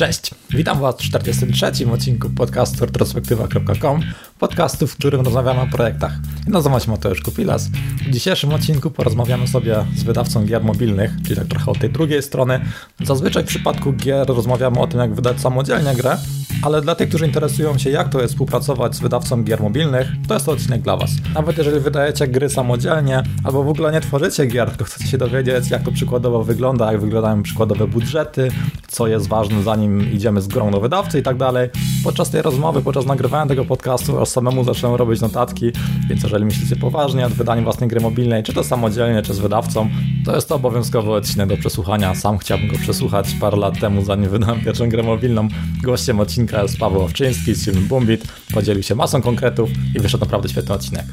[0.00, 1.90] Cześć, witam Was w 43.
[1.92, 4.00] odcinku podcastu retrospektywa.com,
[4.38, 6.12] podcastu, w którym rozmawiamy o projektach.
[6.46, 7.68] Nazywam się Mateusz Kupilas.
[8.06, 12.22] W dzisiejszym odcinku porozmawiamy sobie z wydawcą gier mobilnych, czyli tak trochę od tej drugiej
[12.22, 12.60] strony.
[13.00, 16.18] Zazwyczaj w przypadku gier rozmawiamy o tym, jak wydać samodzielnie grę,
[16.62, 20.34] ale dla tych, którzy interesują się, jak to jest współpracować z wydawcą gier mobilnych, to
[20.34, 21.10] jest to odcinek dla Was.
[21.34, 25.70] Nawet jeżeli wydajecie gry samodzielnie, albo w ogóle nie tworzycie gier, to chcecie się dowiedzieć,
[25.70, 28.48] jak to przykładowo wygląda, jak wyglądają przykładowe budżety,
[28.88, 31.68] co jest ważne, zanim idziemy z grą do wydawcy i tak dalej.
[32.04, 35.72] Podczas tej rozmowy, podczas nagrywania tego podcastu, aż samemu zacząłem robić notatki,
[36.08, 39.88] więc jeżeli myślicie poważnie nad wydaniem własnej gry mobilnej, czy to samodzielnie, czy z wydawcą,
[40.24, 42.14] to jest to obowiązkowy odcinek do przesłuchania.
[42.14, 45.48] Sam chciałbym go przesłuchać parę lat temu, zanim wydałem pierwszą grę mobilną.
[45.82, 48.32] Gościem odcinka jest Paweł Owczyński z filmu Bumbit.
[48.54, 51.04] Podzielił się masą konkretów i wyszedł naprawdę świetny odcinek.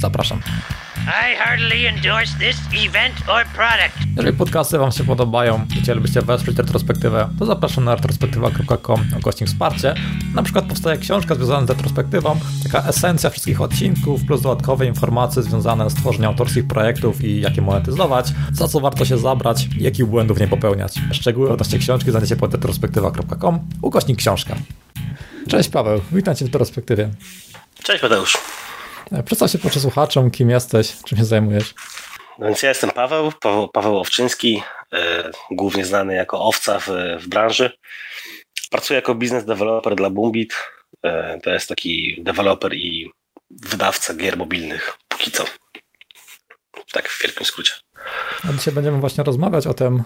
[0.00, 0.40] Zapraszam.
[1.06, 4.16] I heartily endorse this event or product.
[4.16, 9.94] Jeżeli podcasty Wam się podobają i chcielibyście wesprzeć retrospektywę, to zapraszam na retrospektywa.com gościem wsparcie.
[10.34, 15.90] Na przykład powstaje książka związana z retrospektywą, taka esencja wszystkich odcinków, plus dodatkowe informacje związane
[15.90, 20.06] z tworzeniem autorskich projektów i jak je monetyzować, za co warto się zabrać i jakich
[20.06, 20.94] błędów nie popełniać.
[21.12, 24.56] Szczegóły odnośnie książki znajdziecie pod retrospektywa.com ukośnik książka.
[25.48, 27.10] Cześć Paweł, witam Cię w retrospektywie.
[27.82, 28.38] Cześć Mateusz.
[29.12, 31.74] E, przedstaw się proszę słuchaczom, kim jesteś, czym się zajmujesz.
[32.38, 36.88] No więc ja jestem Paweł, Paweł, Paweł Owczyński, e, głównie znany jako owca w,
[37.20, 37.70] w branży.
[38.70, 40.54] Pracuję jako biznes developer dla Boombit.
[41.02, 43.10] E, to jest taki deweloper i
[43.50, 45.44] wydawca gier mobilnych póki co.
[46.92, 47.72] Tak w wielkim skrócie.
[48.48, 50.02] A dzisiaj będziemy właśnie rozmawiać o tym,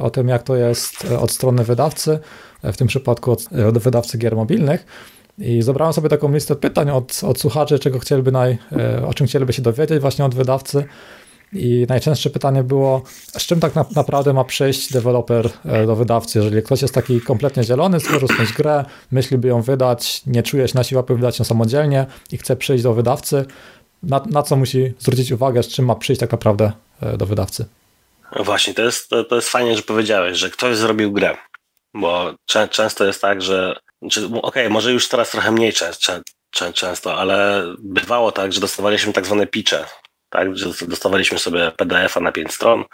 [0.00, 2.18] o tym, jak to jest od strony wydawcy,
[2.62, 4.86] w tym przypadku od, wydawcy gier mobilnych.
[5.38, 9.26] I zebrałem sobie taką listę pytań od, od słuchaczy, czego chcieliby naj, e, o czym
[9.26, 10.84] chcieliby się dowiedzieć właśnie od wydawcy.
[11.52, 13.02] I najczęstsze pytanie było,
[13.38, 16.38] z czym tak na, naprawdę ma przyjść deweloper e, do wydawcy?
[16.38, 20.74] Jeżeli ktoś jest taki kompletnie zielony, stworzył jakąś grę, myśliby ją wydać, nie czuje się
[20.76, 23.44] na siłę, aby wydać ją samodzielnie i chce przyjść do wydawcy,
[24.02, 26.72] na, na, co musi zwrócić uwagę, z czym ma przyjść tak naprawdę e,
[27.16, 27.66] do wydawcy?
[28.36, 31.36] No właśnie, to jest, to, to jest fajnie, że powiedziałeś, że ktoś zrobił grę,
[31.94, 36.20] bo czę, często jest tak, że znaczy, Okej, okay, może już teraz trochę mniej często,
[36.74, 39.84] często, ale bywało tak, że dostawaliśmy tak zwane pitche,
[40.30, 42.84] tak, że dostawaliśmy sobie PDF-a na 5 stron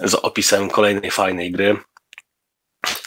[0.00, 1.76] z opisem kolejnej fajnej gry.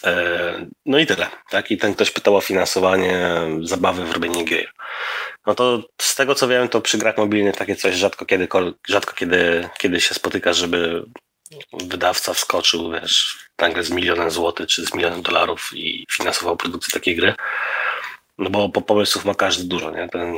[0.03, 1.27] E, no i tyle.
[1.49, 1.71] Tak?
[1.71, 3.29] I ten ktoś pytał o finansowanie
[3.61, 4.71] zabawy w robienie gier.
[5.47, 8.47] No to z tego co wiem, to przy grach mobilnych takie coś rzadko kiedy,
[8.87, 11.03] rzadko kiedy, kiedy się spotyka, żeby
[11.73, 17.15] wydawca wskoczył, wiesz, nagle z milionem złotych czy z milionem dolarów i finansował produkcję takiej
[17.15, 17.35] gry.
[18.37, 20.09] No bo, bo pomysłów ma każdy dużo, nie?
[20.09, 20.33] Ten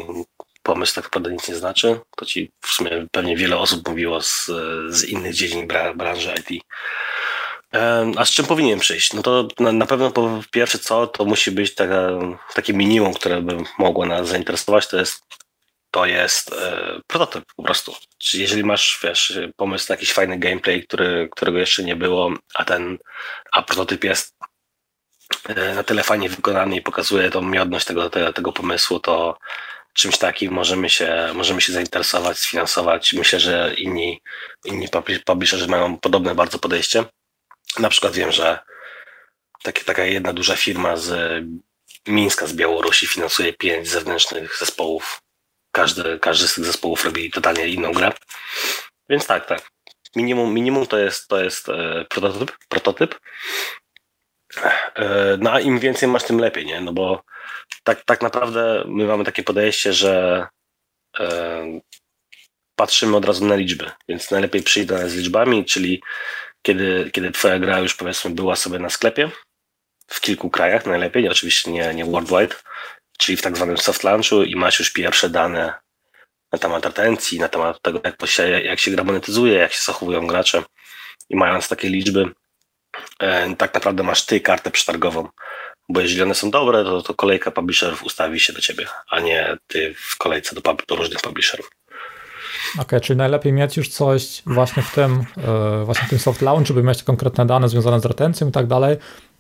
[0.64, 2.00] pomysł tak naprawdę nic nie znaczy.
[2.18, 4.52] To ci w sumie pewnie wiele osób mówiło z,
[4.90, 6.64] z innych dziedzin branży IT.
[8.18, 9.14] A z czym powinien przyjść?
[9.14, 12.10] No to na, na pewno po pierwsze co, to musi być taka,
[12.54, 15.24] takie minimum, które by mogło nas zainteresować, to jest
[15.92, 17.96] to jest e, prototyp po prostu.
[18.18, 22.66] Czyli jeżeli masz, wiesz, pomysł na jakiś fajny gameplay, który, którego jeszcze nie było, a
[22.66, 22.98] ten,
[23.52, 24.36] a prototyp jest
[25.50, 29.38] e, na tyle fajnie wykonany i pokazuje tą miodność tego, tego, tego pomysłu, to
[29.94, 33.14] czymś takim możemy się, możemy się zainteresować, sfinansować.
[33.14, 34.22] Myślę, że inni,
[34.66, 34.88] inni
[35.26, 37.06] publisherzy mają podobne bardzo podejście.
[37.80, 38.60] Na przykład wiem, że
[39.64, 41.44] takie, taka jedna duża firma z
[42.08, 45.22] Mińska, z Białorusi finansuje pięć zewnętrznych zespołów
[45.72, 48.12] każdy, każdy z tych zespołów robi totalnie inną grę.
[49.10, 49.70] Więc tak, tak.
[50.16, 53.20] Minimum, minimum to jest, to jest e, prototyp, prototyp.
[54.96, 56.82] E, no a im więcej masz, tym lepiej, nie?
[56.82, 57.24] No bo
[57.84, 60.48] tak, tak naprawdę my mamy takie podejście, że
[61.20, 61.80] e,
[62.76, 66.02] patrzymy od razu na liczby, więc najlepiej przyjść z liczbami, czyli
[66.62, 69.32] kiedy, kiedy twoja gra już powiedzmy była sobie na sklepie,
[70.08, 72.56] w kilku krajach najlepiej, oczywiście nie, nie worldwide,
[73.18, 75.74] czyli w tak zwanym soft launchu i masz już pierwsze dane
[76.52, 80.28] na temat retencji, na temat tego, jak, się, jak się gra monetyzuje, jak się zachowują
[80.28, 80.64] gracze
[81.30, 82.32] i mając takie liczby,
[83.20, 85.30] e, tak naprawdę masz ty kartę przetargową,
[85.90, 89.58] bo jeżeli one są dobre, to, to kolejka publisherów ustawi się do ciebie, a nie
[89.68, 91.70] ty w kolejce do, do różnych publisherów.
[92.74, 96.42] Okej, okay, czyli najlepiej mieć już coś właśnie w tym, e, właśnie w tym soft
[96.42, 98.98] launch, żeby mieć konkretne dane związane z retencją i tak dalej,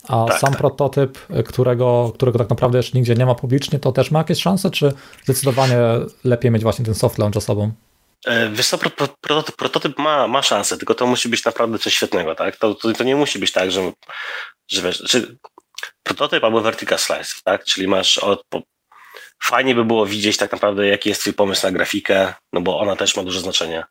[0.07, 0.59] a tak, sam tak.
[0.59, 4.71] prototyp, którego, którego tak naprawdę jeszcze nigdzie nie ma publicznie, to też ma jakieś szanse,
[4.71, 4.93] czy
[5.23, 5.77] zdecydowanie
[6.23, 7.71] lepiej mieć właśnie ten soft launch osobą?
[8.25, 8.77] E, wiesz co,
[9.21, 12.57] prototyp, prototyp ma, ma szansę, tylko to musi być naprawdę coś świetnego, tak?
[12.57, 13.91] To, to, to nie musi być tak, że,
[14.67, 15.37] że wiesz, czy
[16.03, 17.63] prototyp albo vertical slice, tak?
[17.63, 18.61] Czyli masz od, po,
[19.43, 22.95] fajnie by było widzieć tak naprawdę, jaki jest twój pomysł na grafikę, no bo ona
[22.95, 23.83] też ma duże znaczenie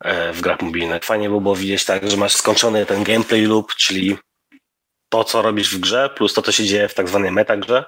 [0.00, 1.04] e, w grach mobilnych.
[1.04, 4.18] Fajnie by było widzieć tak, że masz skończony ten gameplay loop, czyli
[5.08, 7.84] to, co robisz w grze, plus to, co się dzieje w tak zwanej metagrze.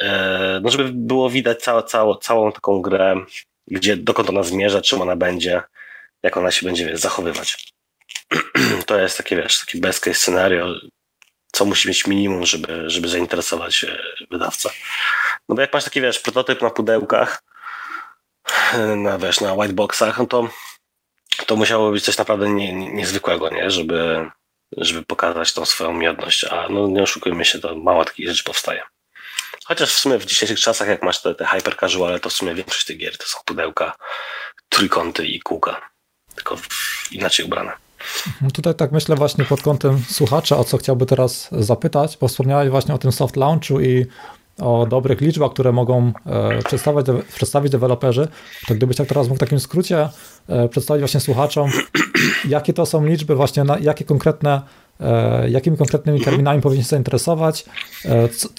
[0.00, 3.16] E, no, żeby było widać całą, całą, całą taką grę,
[3.66, 5.62] gdzie, dokąd ona zmierza, czym ona będzie,
[6.22, 7.74] jak ona się będzie wiesz, zachowywać.
[8.86, 10.74] to jest takie, wiesz, taki best case scenario,
[11.52, 13.98] co musi mieć minimum, żeby, żeby zainteresować e,
[14.30, 14.70] wydawcę.
[15.48, 17.42] No bo jak masz taki, wiesz, prototyp na pudełkach,
[18.96, 20.48] na, wiesz, na whiteboxach, no to,
[21.46, 23.70] to musiało być coś naprawdę nie, nie, niezwykłego, nie?
[23.70, 24.30] Żeby,
[24.76, 28.82] żeby pokazać tą swoją miodność, a no nie oszukujmy się, to mało takich rzeczy powstaje.
[29.64, 31.76] Chociaż w sumie w dzisiejszych czasach, jak masz te, te hyper
[32.20, 33.96] to w sumie większość tych gier to są pudełka,
[34.68, 35.80] trójkąty i kółka,
[36.34, 36.56] tylko
[37.10, 37.72] inaczej ubrane.
[38.40, 42.68] No tutaj tak myślę właśnie pod kątem słuchacza, o co chciałby teraz zapytać, bo wspomniałeś
[42.70, 44.06] właśnie o tym soft launchu i
[44.60, 48.28] o dobrych liczbach, które mogą e, przedstawiać, przedstawić deweloperzy,
[48.66, 50.08] to gdybyś tak teraz mógł w takim skrócie
[50.48, 51.70] e, przedstawić właśnie słuchaczom,
[52.48, 54.62] jakie to są liczby, właśnie na, jakie konkretne,
[55.00, 57.64] e, jakimi konkretnymi terminami powinien się zainteresować,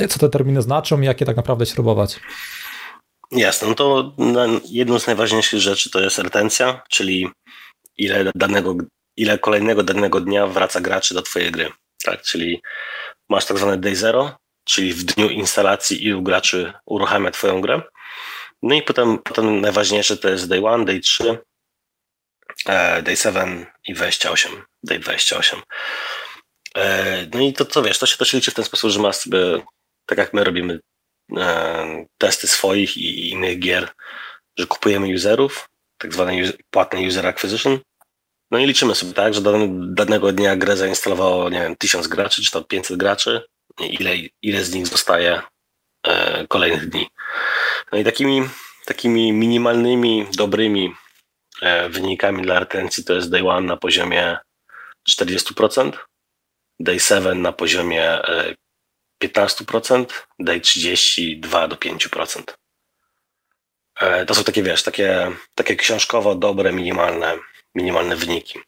[0.09, 2.19] co, te terminy znaczą i jakie tak naprawdę śrubować.
[3.31, 4.13] Jasne, no to
[4.65, 7.27] jedną z najważniejszych rzeczy to jest retencja, czyli
[7.97, 8.75] ile danego,
[9.17, 11.69] ile kolejnego danego dnia wraca graczy do twojej gry.
[12.03, 12.61] Tak, czyli
[13.29, 17.81] masz tak zwane day zero, czyli w dniu instalacji ilu graczy uruchamia Twoją grę.
[18.61, 21.39] No i potem, potem najważniejsze to jest day 1, day 3,
[22.65, 25.61] e, day 7 i 28, day 28.
[26.75, 29.15] E, no i to co wiesz, to się, to liczy w ten sposób, że masz
[29.15, 29.39] sobie,
[30.05, 30.79] tak jak my robimy
[31.37, 33.89] e, testy swoich i innych gier,
[34.57, 36.33] że kupujemy userów, tak zwane
[36.69, 37.79] płatne user acquisition,
[38.51, 39.41] no i liczymy sobie tak, że
[39.89, 43.41] danego dnia grę zainstalowało, nie wiem, 1000 graczy, czy to 500 graczy,
[43.79, 45.41] ile, ile z nich zostaje
[46.03, 47.09] e, kolejnych dni.
[47.91, 48.49] No i takimi,
[48.85, 50.93] takimi minimalnymi, dobrymi
[51.61, 54.37] e, wynikami dla retencji to jest day one na poziomie
[55.09, 55.91] 40%,
[56.79, 58.19] day 7 na poziomie
[59.23, 60.05] 15%, e,
[60.39, 62.43] day 32 do 5%.
[64.27, 67.37] To są takie, wiesz, takie, takie książkowo dobre, minimalne,
[67.75, 68.59] minimalne wyniki.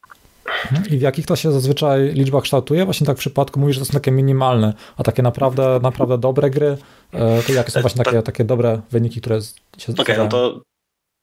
[0.90, 2.86] I w jakich to się zazwyczaj liczbach kształtuje?
[2.86, 6.50] Właśnie tak w przypadku mówisz, że to są takie minimalne, a takie naprawdę, naprawdę dobre
[6.50, 6.78] gry,
[7.14, 9.42] e, to jakie są właśnie takie, takie dobre wyniki, które
[9.78, 10.62] się Okej, okay, no to,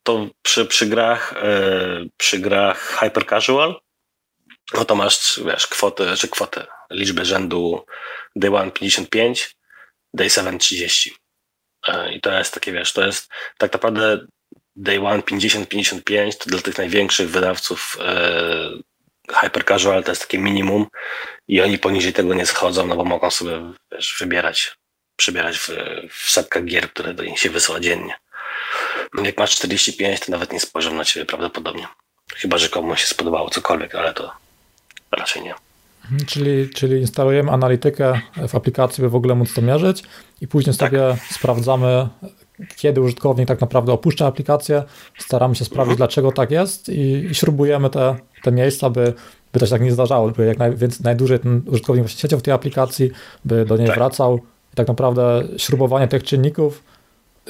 [0.03, 1.61] to przy, przy grach e,
[2.17, 3.75] przy grach hyper casual
[4.75, 7.85] no to masz, wiesz, kwoty, czy kwoty, liczby rzędu
[8.37, 9.57] day 1 55,
[10.15, 11.15] day 7 30.
[11.89, 13.29] E, I to jest takie, wiesz, to jest
[13.59, 14.27] tak naprawdę
[14.77, 17.99] day 1 50-55 to dla tych największych wydawców
[19.35, 20.87] hyper casual to jest takie minimum
[21.49, 23.53] i oni poniżej tego nie schodzą, no bo mogą sobie
[23.93, 24.77] wiesz, wybierać,
[25.17, 25.69] przybierać w,
[26.11, 28.15] w setkach gier, które do nich się wysyła dziennie.
[29.25, 31.89] Jak masz 45, to nawet nie spojrzą na ciebie prawdopodobnie.
[32.35, 34.33] Chyba, że komuś się spodobało cokolwiek, ale to
[35.11, 35.55] raczej nie.
[36.05, 40.03] Mhm, czyli, czyli instalujemy analitykę w aplikacji, by w ogóle móc to mierzyć
[40.41, 40.91] i później tak.
[40.91, 42.09] sobie sprawdzamy,
[42.77, 44.83] kiedy użytkownik tak naprawdę opuszcza aplikację,
[45.19, 45.97] staramy się sprawdzić, mhm.
[45.97, 48.17] dlaczego tak jest i, i śrubujemy te,
[48.47, 49.13] te miejsca, by,
[49.53, 52.41] by to się tak nie zdarzało, by jak naj, więc najdłużej ten użytkownik właśnie siedział
[52.41, 53.11] w tej aplikacji,
[53.45, 53.97] by do niej tak.
[53.97, 54.41] wracał.
[54.73, 56.83] I tak naprawdę śrubowanie tych czynników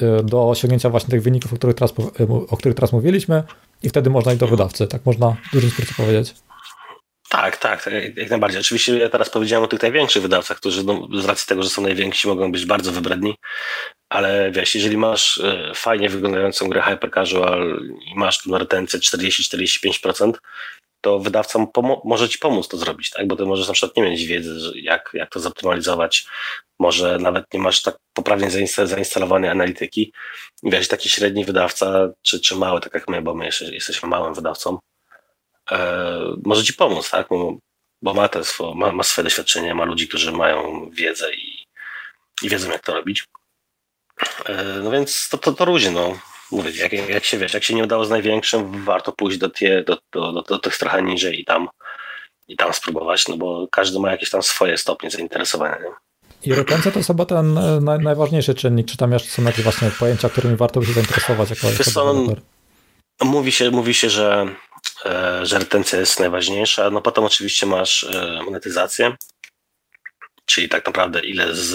[0.01, 3.43] y, do osiągnięcia właśnie tych wyników, o których teraz, y, o których teraz mówiliśmy
[3.83, 4.87] i wtedy można iść do wydawcy.
[4.87, 6.33] Tak można w dużym skrócie powiedzieć.
[7.29, 8.61] Tak, tak, jak najbardziej.
[8.61, 11.81] Oczywiście ja teraz powiedziałem o tych największych wydawcach, którzy no, z racji tego, że są
[11.81, 13.35] najwięksi, mogą być bardzo wybredni,
[14.09, 20.33] ale wiesz, jeżeli masz e, fajnie wyglądającą grę hyper casual i masz tu retencję 40-45%,
[21.07, 21.65] to wydawca
[22.03, 23.27] może ci pomóc to zrobić, tak?
[23.27, 26.27] Bo ty możesz na przykład nie mieć wiedzy, jak, jak to zoptymalizować.
[26.79, 28.49] Może nawet nie masz tak poprawnie
[28.83, 30.13] zainstalowanej analityki.
[30.63, 34.33] Wiesz, taki średni wydawca, czy, czy mały, tak jak my, bo my jeszcze jesteśmy małym
[34.33, 34.79] wydawcą,
[35.71, 37.27] e, może ci pomóc, tak?
[37.29, 37.57] Bo,
[38.01, 41.65] bo ma, te swo, ma, ma swoje doświadczenie, ma ludzi, którzy mają wiedzę i,
[42.41, 43.25] i wiedzą, jak to robić.
[44.45, 46.19] E, no więc to, to, to różni, no.
[46.51, 49.83] Mówię, jak, jak się wiesz, jak się nie udało z największym, warto pójść do, tie,
[49.83, 51.69] do, do, do, do tych trochę niżej i tam,
[52.47, 55.79] i tam spróbować, no bo każdy ma jakieś tam swoje stopnie zainteresowania.
[55.79, 55.89] Nie?
[56.43, 59.63] I retencja to jest chyba ten e, naj, najważniejszy czynnik, czy tam jeszcze są jakieś
[59.63, 62.35] właśnie pojęcia, którymi warto by się zainteresować jako, jako co, no,
[63.21, 64.55] mówi się, mówi się, że,
[65.05, 68.05] e, że retencja jest najważniejsza, no potem oczywiście masz
[68.45, 69.15] monetyzację,
[70.45, 71.73] czyli tak naprawdę ile z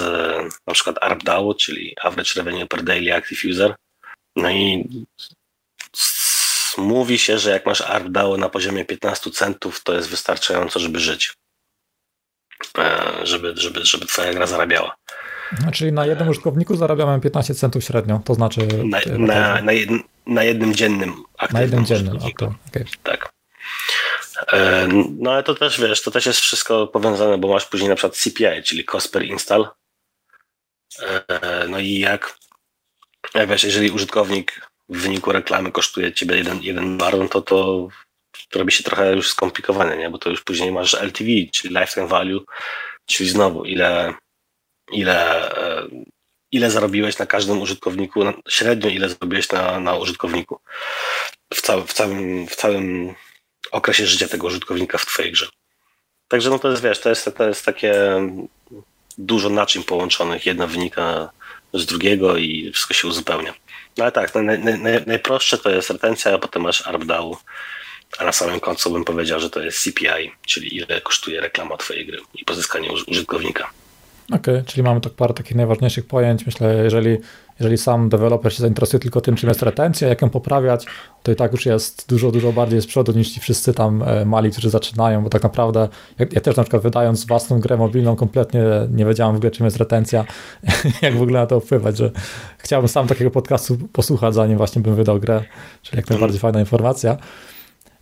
[0.67, 3.75] na przykład ARPDAO, czyli Average Revenue per Daily Active User.
[4.35, 4.89] No i
[6.77, 11.33] mówi się, że jak masz ARPDAO na poziomie 15 centów, to jest wystarczająco, żeby żyć.
[12.77, 14.95] E, żeby, żeby, żeby twoja gra zarabiała.
[15.65, 18.67] No, czyli na jednym użytkowniku zarabiamy 15 centów średnio, to znaczy...
[18.83, 19.89] Na, na, na, jed,
[20.25, 22.85] na jednym dziennym aktywnym Na jednym dziennym, okay.
[23.03, 23.33] Tak.
[24.53, 24.87] E,
[25.19, 28.17] no ale to też, wiesz, to też jest wszystko powiązane, bo masz później na przykład
[28.17, 29.67] CPI, czyli cost per install.
[31.27, 32.37] E, no i jak,
[33.33, 37.89] jak wiesz, jeżeli użytkownik w wyniku reklamy kosztuje ciebie jeden, jeden dolar, no to to
[38.55, 40.09] robi się trochę już skomplikowane, nie?
[40.09, 42.45] bo to już później masz LTV, czyli lifetime value,
[43.05, 44.13] czyli znowu ile,
[44.91, 45.87] ile, e,
[46.51, 50.59] ile zarobiłeś na każdym użytkowniku, średnio ile zarobiłeś na, na użytkowniku
[51.53, 53.15] w, cał, w, całym, w całym
[53.71, 55.47] okresie życia tego użytkownika w twojej grze.
[56.27, 57.93] Także no to jest, wiesz, to jest, to jest takie
[59.17, 61.29] dużo naczyń połączonych, jedno wynika
[61.73, 63.53] z drugiego i wszystko się uzupełnia.
[63.97, 67.37] No ale tak, naj, naj, najprostsze to jest retencja, a potem masz ARPDAU,
[68.19, 72.05] a na samym końcu bym powiedział, że to jest CPI, czyli ile kosztuje reklama twojej
[72.05, 73.69] gry i pozyskanie użytkownika.
[74.27, 76.45] Okej, okay, czyli mamy tak parę takich najważniejszych pojęć.
[76.45, 77.17] Myślę, jeżeli,
[77.63, 80.85] jeżeli sam deweloper się zainteresuje tylko tym, czym jest retencja, jak ją poprawiać,
[81.23, 84.25] to i tak już jest dużo, dużo bardziej z przodu niż ci wszyscy tam e,
[84.25, 85.89] mali, którzy zaczynają, bo tak naprawdę
[86.19, 89.65] ja, ja też na przykład wydając własną grę mobilną kompletnie nie wiedziałem w ogóle, czym
[89.65, 90.25] jest retencja,
[91.01, 92.11] jak w ogóle na to wpływać, że
[92.57, 95.43] chciałbym sam takiego podcastu posłuchać, zanim właśnie bym wydał grę,
[95.81, 97.17] czyli jak najbardziej fajna informacja.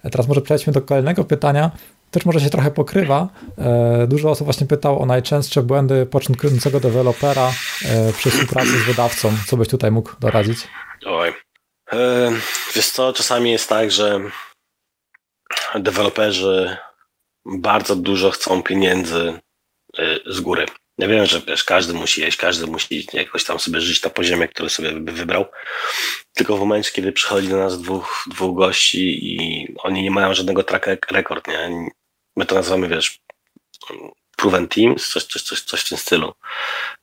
[0.03, 1.71] E, teraz może przejdźmy do kolejnego pytania
[2.11, 3.29] też może się trochę pokrywa.
[3.57, 7.51] E, dużo osób właśnie pytało o najczęstsze błędy początkującego dewelopera
[7.85, 9.33] e, przy współpracy z wydawcą.
[9.47, 10.67] Co byś tutaj mógł doradzić?
[11.05, 11.33] Oj.
[11.91, 12.31] E,
[12.75, 14.19] wiesz co, czasami jest tak, że
[15.75, 16.77] deweloperzy
[17.45, 19.39] bardzo dużo chcą pieniędzy
[20.25, 20.65] z góry.
[20.97, 24.47] Ja wiem, że wiesz, każdy musi jeść, każdy musi jakoś tam sobie żyć na poziomie,
[24.47, 25.45] który sobie by wybrał.
[26.33, 30.63] Tylko w momencie, kiedy przychodzi do nas dwóch, dwóch gości i oni nie mają żadnego
[30.63, 31.89] track record, nie?
[32.35, 33.19] My to nazywamy, wiesz,
[34.37, 36.33] proven teams, coś, coś, coś, coś w tym stylu.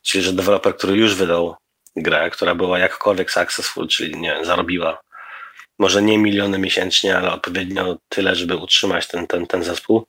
[0.03, 1.57] Czyli, że deweloper, który już wydał
[1.97, 5.03] grę, która była jakkolwiek successful, czyli nie zarobiła
[5.79, 10.07] może nie miliony miesięcznie, ale odpowiednio tyle, żeby utrzymać ten, ten, ten zespół,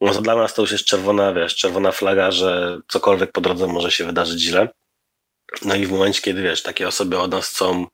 [0.00, 3.66] no to dla nas to już jest czerwona, wiesz, czerwona flaga, że cokolwiek po drodze
[3.66, 4.68] może się wydarzyć źle.
[5.62, 7.86] No i w momencie, kiedy wiesz, takie osoby od nas chcą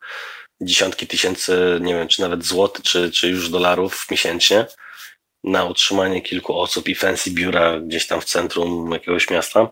[0.60, 4.66] dziesiątki tysięcy, nie wiem, czy nawet złotych, czy, czy już dolarów miesięcznie,
[5.44, 9.70] na utrzymanie kilku osób i fancy biura gdzieś tam w centrum jakiegoś miasta,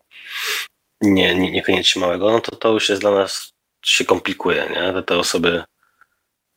[1.00, 3.52] nie, nie, niekoniecznie małego, no to to już jest dla nas,
[3.84, 4.92] się komplikuje, nie?
[4.92, 5.64] Te, te osoby,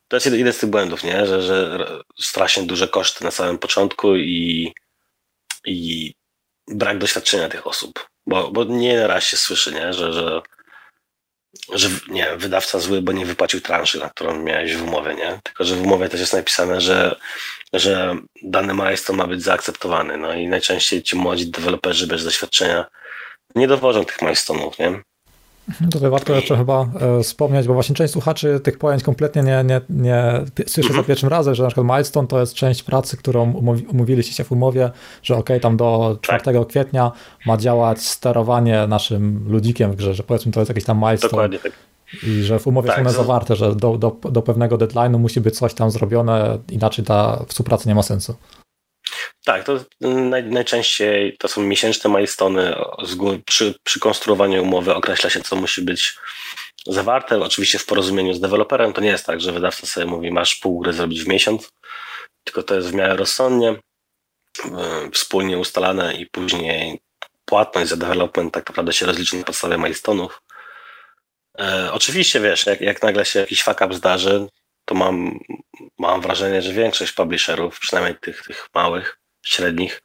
[0.08, 1.26] to jest jeden z tych błędów, nie?
[1.26, 1.88] Że, że
[2.20, 4.74] strasznie duże koszty na samym początku i,
[5.66, 6.14] i
[6.68, 9.94] brak doświadczenia tych osób, bo, bo nie raz się słyszy, nie?
[9.94, 10.42] Że, że
[11.74, 15.40] że nie, wydawca zły, bo nie wypłacił transzy, na którą miałeś w umowie, nie?
[15.44, 17.16] Tylko, że w umowie też jest napisane, że,
[17.74, 20.18] że dany milestone ma być zaakceptowany.
[20.18, 22.86] No i najczęściej ci młodzi deweloperzy bez doświadczenia
[23.56, 25.02] nie dowożą tych milestone'ów, nie?
[25.92, 29.82] Tutaj warto jeszcze chyba e, wspomnieć, bo właśnie część słuchaczy tych pojęć kompletnie nie, nie,
[29.90, 31.06] nie słyszy za mhm.
[31.06, 33.54] pierwszym razem, że na przykład milestone to jest część pracy, którą
[33.90, 34.92] umówiliście się w umowie,
[35.24, 36.68] że ok, tam do 4 tak.
[36.68, 37.12] kwietnia
[37.46, 41.32] ma działać sterowanie naszym ludzikiem w grze, że powiedzmy to jest jakiś tam milestone.
[41.32, 41.72] Dokładnie tak.
[42.24, 45.42] I że w umowie tak, są one zawarte, że do, do, do pewnego deadline'u musi
[45.42, 48.36] być coś tam zrobione, inaczej ta współpraca nie ma sensu.
[49.46, 52.76] Tak, to naj, najczęściej to są miesięczne milestony.
[53.46, 56.18] Przy, przy konstruowaniu umowy określa się, co musi być
[56.88, 57.44] zawarte.
[57.44, 58.94] Oczywiście w porozumieniu z deweloperem.
[58.94, 61.72] To nie jest tak, że wydawca sobie mówi, masz pół gry zrobić w miesiąc,
[62.44, 63.76] tylko to jest w miarę rozsądnie,
[65.14, 67.00] wspólnie ustalane i później
[67.46, 70.42] płatność za development tak naprawdę się rozliczy na podstawie milestonów.
[71.60, 74.48] E, oczywiście wiesz, jak, jak nagle się jakiś fuck up zdarzy,
[74.86, 75.40] to mam,
[76.00, 80.02] mam wrażenie, że większość publisherów, przynajmniej tych, tych małych, średnich,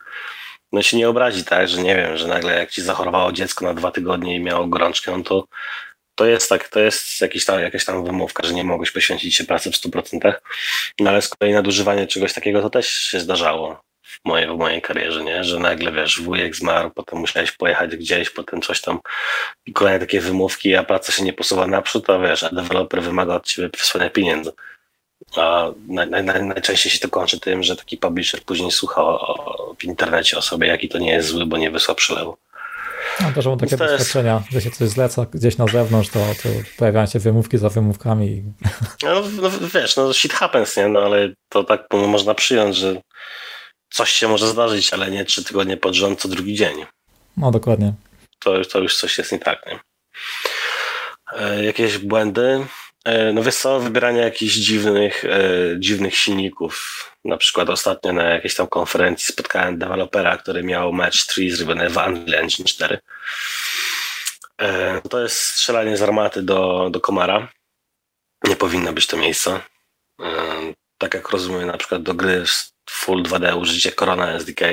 [0.73, 3.75] no się nie obrazi, tak, że nie wiem, że nagle jak ci zachorowało dziecko na
[3.75, 5.45] dwa tygodnie i miało gorączkę, no to
[6.15, 9.45] to jest tak, to jest jakiś tam, jakaś tam wymówka, że nie mogłeś poświęcić się
[9.45, 10.33] pracy w 100%,
[11.01, 14.83] no ale z kolei nadużywanie czegoś takiego to też się zdarzało w mojej, w mojej
[14.83, 15.45] karierze, nie?
[15.45, 18.99] że nagle wiesz, wujek zmarł, potem musiałeś pojechać gdzieś, potem coś tam
[19.67, 23.35] i kolejne takie wymówki, a praca się nie posuwa naprzód, a wiesz, a deweloper wymaga
[23.35, 24.53] od ciebie wysłania pieniędzy.
[25.37, 29.85] A naj, naj, najczęściej się to kończy tym, że taki publisher później słucha o, w
[29.85, 32.37] internecie o sobie, jaki to nie jest zły, bo nie wysłał przelewu.
[33.21, 34.51] No to, że mam takie to doświadczenia, jest...
[34.53, 38.43] że się coś zleca gdzieś na zewnątrz, to, to pojawiają się wymówki za wymówkami.
[39.03, 40.89] No, no wiesz, no shit happens, nie?
[40.89, 43.01] No ale to tak można przyjąć, że
[43.91, 46.87] coś się może zdarzyć, ale nie trzy tygodnie pod rząd co drugi dzień.
[47.37, 47.95] No dokładnie.
[48.39, 49.81] To, to już coś jest nie tak, nie?
[51.39, 52.67] E, jakieś błędy?
[53.05, 55.41] E, no wiesz co, wybieranie jakichś dziwnych, e,
[55.79, 57.07] dziwnych silników.
[57.25, 61.97] Na przykład ostatnio na jakiejś tam konferencji spotkałem dewelopera, który miał Match 3 zrobione w
[61.97, 62.99] Unreal Engine 4.
[64.59, 67.49] E, to jest strzelanie z armaty do, do komara.
[68.45, 69.61] Nie powinno być to miejsce.
[70.21, 70.27] E,
[70.99, 72.45] tak jak rozumiem, na przykład do gry
[72.91, 74.65] full 2D użycie Corona SDK,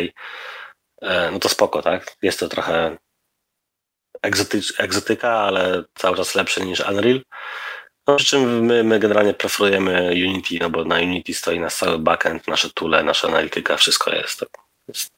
[1.31, 2.15] no to spoko, tak?
[2.22, 2.98] Jest to trochę
[4.77, 7.22] egzotyka, ale cały czas lepsze niż Unreal.
[8.07, 11.99] No, przy czym my, my generalnie preferujemy Unity, no bo na Unity stoi nasz cały
[11.99, 14.45] backend, nasze tule, nasza analityka, wszystko jest.
[14.87, 15.11] Jest,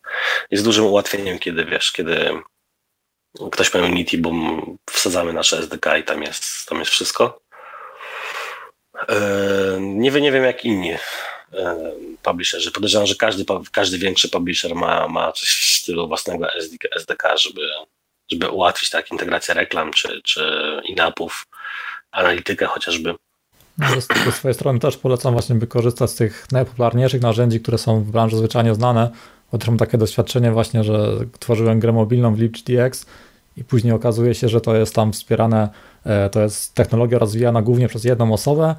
[0.51, 2.29] jest dużym ułatwieniem, kiedy wiesz, kiedy
[3.51, 4.31] ktoś ma Unity, bo
[4.91, 7.41] wsadzamy nasze SDK i tam jest, tam jest wszystko.
[9.08, 9.15] E,
[9.79, 11.91] nie wiem, nie wiem jak inni e,
[12.24, 12.72] publisherzy.
[12.72, 16.48] Podejrzewam, że każdy, każdy większy publisher ma, ma coś w stylu własnego
[16.96, 17.62] SDK, żeby,
[18.31, 20.41] żeby ułatwić tak integrację reklam czy, czy
[20.84, 21.46] in-appów,
[22.12, 23.16] analitykę chociażby.
[23.78, 23.88] No,
[24.25, 28.12] ze swojej strony też polecam właśnie by korzystać z tych najpopularniejszych narzędzi, które są w
[28.12, 29.10] branży zwyczajnie znane,
[29.51, 33.06] bo też mam takie doświadczenie właśnie, że tworzyłem grę mobilną w LibGDX
[33.58, 35.70] i później okazuje się, że to jest tam wspierane,
[36.06, 38.75] e, to jest technologia rozwijana głównie przez jedną osobę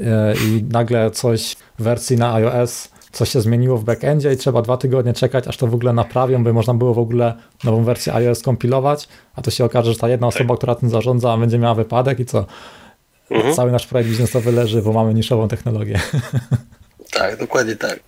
[0.00, 4.62] e, i nagle coś w wersji na iOS coś się zmieniło w backendzie i trzeba
[4.62, 8.14] dwa tygodnie czekać, aż to w ogóle naprawią, by można było w ogóle nową wersję
[8.14, 10.58] iOS kompilować, a to się okaże, że ta jedna osoba, tak.
[10.58, 12.46] która tym zarządza, będzie miała wypadek i co?
[13.30, 13.54] Mhm.
[13.54, 16.00] Cały nasz projekt biznesowy leży, bo mamy niszową technologię.
[17.12, 18.00] Tak, dokładnie tak.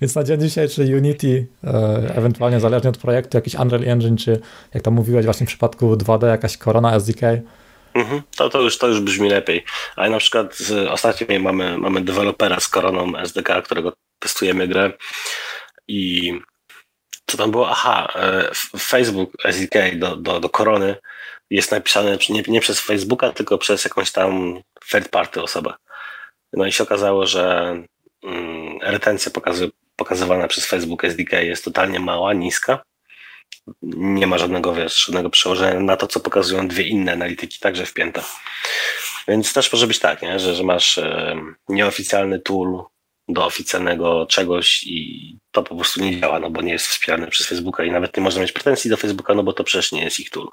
[0.00, 4.40] Więc na dzień dzisiejszy Unity, e, ewentualnie zależnie od projektu, jakiś Unreal Engine, czy
[4.74, 7.20] jak tam mówiłeś właśnie w przypadku 2D, jakaś Corona SDK,
[7.94, 9.64] Mhm, to, to, już, to już brzmi lepiej.
[9.96, 10.58] Ale na przykład
[10.90, 14.92] ostatnio mamy, mamy dewelopera z Koroną SDK, którego testujemy grę
[15.88, 16.32] i
[17.26, 17.70] co tam było?
[17.70, 20.96] Aha, e, Facebook SDK do, do, do Korony
[21.50, 24.60] jest napisane nie, nie przez Facebooka, tylko przez jakąś tam
[24.90, 25.74] third party osobę.
[26.52, 27.74] No i się okazało, że
[28.22, 32.82] mm, retencja pokazy, pokazywana przez Facebook SDK jest totalnie mała, niska.
[33.82, 38.22] Nie ma żadnego, wiesz, żadnego przełożenia na to, co pokazują dwie inne analityki, także wpięte.
[39.28, 40.38] Więc też może być tak, nie?
[40.38, 41.00] Że, że masz
[41.68, 42.82] nieoficjalny tool
[43.32, 47.46] do oficjalnego czegoś i to po prostu nie działa, no bo nie jest wspierane przez
[47.46, 50.20] Facebooka i nawet nie można mieć pretensji do Facebooka, no bo to przecież nie jest
[50.20, 50.48] ich tool.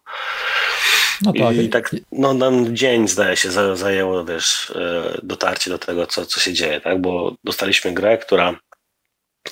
[1.21, 1.55] No tak.
[1.55, 6.25] I, I, tak, no nam dzień zdaje się zajęło, wiesz, e, dotarcie do tego, co,
[6.25, 8.59] co się dzieje, tak, bo dostaliśmy grę, która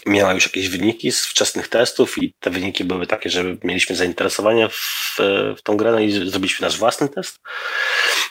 [0.06, 4.70] miała już jakieś wyniki z wczesnych testów i te wyniki były takie, że mieliśmy zainteresowanie
[4.70, 5.16] w,
[5.58, 7.40] w tą grę no i zrobiliśmy nasz własny test.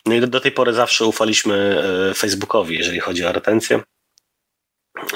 [0.07, 3.81] No i do, do tej pory zawsze ufaliśmy e, Facebookowi, jeżeli chodzi o retencję.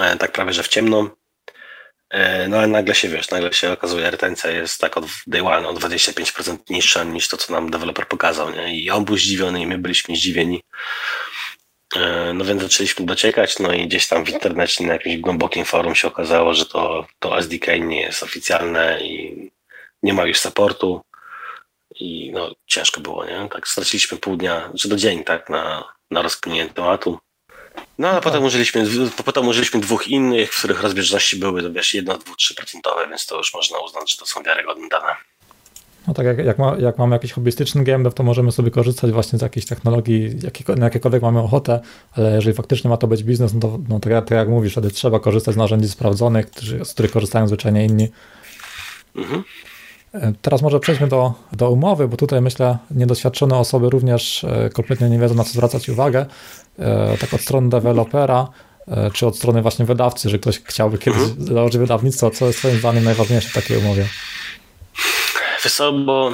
[0.01, 1.11] E, tak prawie, że w ciemno.
[2.11, 5.69] E, no ale nagle się, wiesz, nagle się okazuje, retencja jest tak od day one
[5.69, 8.81] o 25% niższa niż to, co nam deweloper pokazał, nie?
[8.81, 10.63] I on był zdziwiony i my byliśmy zdziwieni.
[11.97, 15.95] E, no więc zaczęliśmy dociekać, no i gdzieś tam w internecie na jakimś głębokim forum
[15.95, 19.51] się okazało, że to, to SDK nie jest oficjalne i
[20.03, 21.03] nie ma już supportu
[21.95, 23.49] i no ciężko było, nie?
[23.53, 27.19] Tak straciliśmy pół dnia, czy do dzień, tak, na, na rozkminienie tematu.
[27.99, 28.23] No a tak.
[28.23, 28.87] potem użyliśmy,
[29.25, 33.55] potem użyliśmy dwóch innych, w których rozbieżności były wiesz, 1, 2, 3%, więc to już
[33.55, 35.17] można uznać, że to są wiarygodne dane.
[36.09, 39.39] No tak, jak, jak, ma, jak mamy jakiś hobbystyczny game to możemy sobie korzystać właśnie
[39.39, 40.31] z jakiejś technologii,
[40.77, 41.81] na jakiekolwiek mamy ochotę,
[42.13, 44.73] ale jeżeli faktycznie ma to być biznes, no to, no to, jak, to jak mówisz,
[44.73, 46.47] wtedy trzeba korzystać z narzędzi sprawdzonych,
[46.85, 48.09] z których korzystają zwyczajnie inni.
[49.17, 49.45] Mhm.
[50.15, 55.11] E, teraz może przejdźmy do, do umowy, bo tutaj myślę, niedoświadczone osoby również e, kompletnie
[55.11, 56.27] nie wiedzą, na co zwracać uwagę.
[56.79, 58.49] E, tak od strony dewelopera,
[59.13, 61.47] czy od strony właśnie wydawcy, że ktoś chciałby kiedyś mhm.
[61.47, 64.07] założyć wydawnictwo, co jest Twoim zdaniem najważniejsze w takiej umowie?
[65.65, 66.33] Wiesz co, bo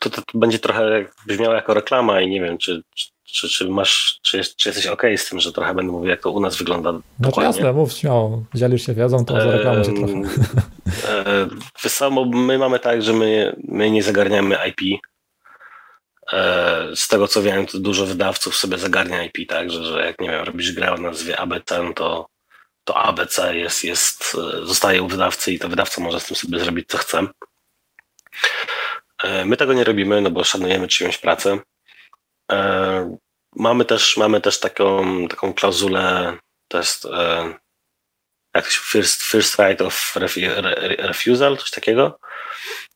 [0.00, 2.82] to, to, to będzie trochę brzmiało jako reklama i nie wiem, czy,
[3.24, 6.22] czy, czy masz, czy, jest, czy jesteś ok z tym, że trochę będę mówił, jak
[6.22, 7.46] to u nas wygląda No dokładnie.
[7.46, 8.44] jasne, mów śmiało.
[8.54, 10.12] Dzielisz się wiedzą, to zareklamuj się trochę.
[12.04, 15.00] E, bo my mamy tak, że my, my nie zagarniamy IP.
[16.34, 20.20] E, z tego co wiem, to dużo wydawców sobie zagarnia IP, tak, że, że jak
[20.20, 22.28] nie wiem, robisz grę o nazwie ABC, no to,
[22.84, 26.58] to ABC jest, jest, e, zostaje u wydawcy i to wydawca może z tym sobie
[26.58, 27.26] zrobić co chce.
[29.22, 31.58] E, my tego nie robimy, no bo szanujemy czyjąś pracę.
[33.56, 36.36] Mamy też, mamy też taką, taką klauzulę,
[36.68, 37.06] to jest
[38.54, 40.16] jak first, first right of
[40.98, 42.18] refusal, coś takiego.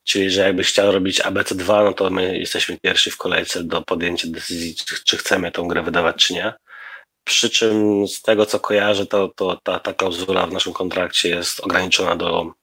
[0.09, 4.27] Czyli, że jakbyś chciał robić ABC2, no to my jesteśmy pierwsi w kolejce do podjęcia
[4.27, 6.53] decyzji, czy, czy chcemy tą grę wydawać, czy nie.
[7.23, 11.59] Przy czym z tego, co kojarzę, to, to ta, ta klauzula w naszym kontrakcie jest
[11.59, 12.53] ograniczona do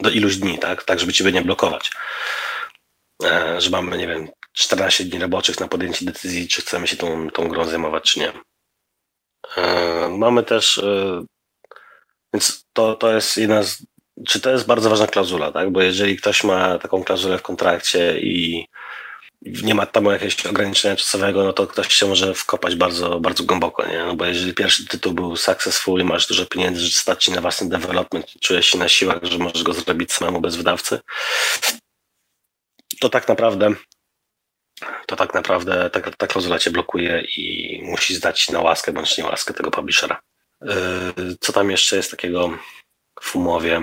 [0.00, 0.84] do iluś dni, tak?
[0.84, 1.90] Tak, żeby ciebie nie blokować.
[3.24, 7.30] E, że mamy, nie wiem, 14 dni roboczych na podjęcie decyzji, czy chcemy się tą,
[7.30, 8.32] tą grą zajmować, czy nie.
[9.56, 11.24] E, mamy też, e,
[12.34, 13.86] więc to, to jest jedna z,
[14.28, 15.70] czy to jest bardzo ważna klauzula, tak?
[15.70, 18.66] Bo jeżeli ktoś ma taką klauzulę w kontrakcie i
[19.42, 23.86] nie ma tam jakiegoś ograniczenia czasowego, no to ktoś się może wkopać bardzo, bardzo głęboko,
[23.86, 23.98] nie?
[23.98, 27.40] No bo jeżeli pierwszy tytuł był successful i masz dużo pieniędzy, że stać ci na
[27.40, 31.00] własny development czujesz się na siłach, że możesz go zrobić samemu bez wydawcy,
[33.00, 33.74] to tak naprawdę
[35.06, 39.24] to tak naprawdę ta, ta klauzula cię blokuje i musi zdać na łaskę bądź nie
[39.24, 40.20] łaskę tego publishera.
[40.60, 42.58] Yy, co tam jeszcze jest takiego
[43.20, 43.82] w umowie?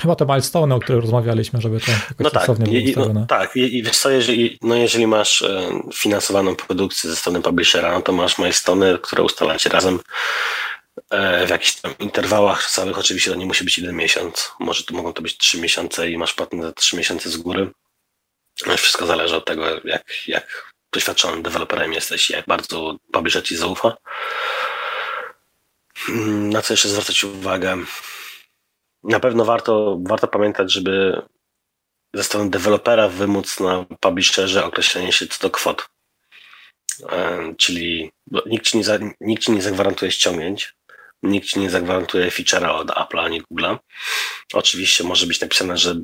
[0.00, 3.82] Chyba te milestone, o których rozmawialiśmy, żeby to jakoś no tak, i, no, tak, i,
[3.82, 8.38] wiesz co, jeżeli, no jeżeli masz e, finansowaną produkcję ze strony publishera, no to masz
[8.38, 10.00] milestone, które ustalacie razem
[11.10, 14.94] e, w jakichś tam interwałach czasowych, oczywiście to nie musi być jeden miesiąc, może to
[14.94, 17.70] mogą to być trzy miesiące i masz płatne za trzy miesiące z góry.
[18.66, 23.56] No wszystko zależy od tego, jak, jak doświadczonym deweloperem jesteś i jak bardzo publisher ci
[23.56, 23.96] zaufa.
[25.94, 27.76] Hmm, na co jeszcze zwracać uwagę?
[29.04, 31.22] Na pewno warto, warto pamiętać, żeby
[32.14, 35.88] ze strony dewelopera wymóc na publisherze określenie się co do kwot.
[37.08, 38.10] E, czyli
[38.46, 40.74] nikt ci, nie za, nikt ci nie zagwarantuje ściągnięć,
[41.22, 43.78] nikt ci nie zagwarantuje feature'a od Apple'a ani Google'a.
[44.52, 45.94] Oczywiście może być napisane, że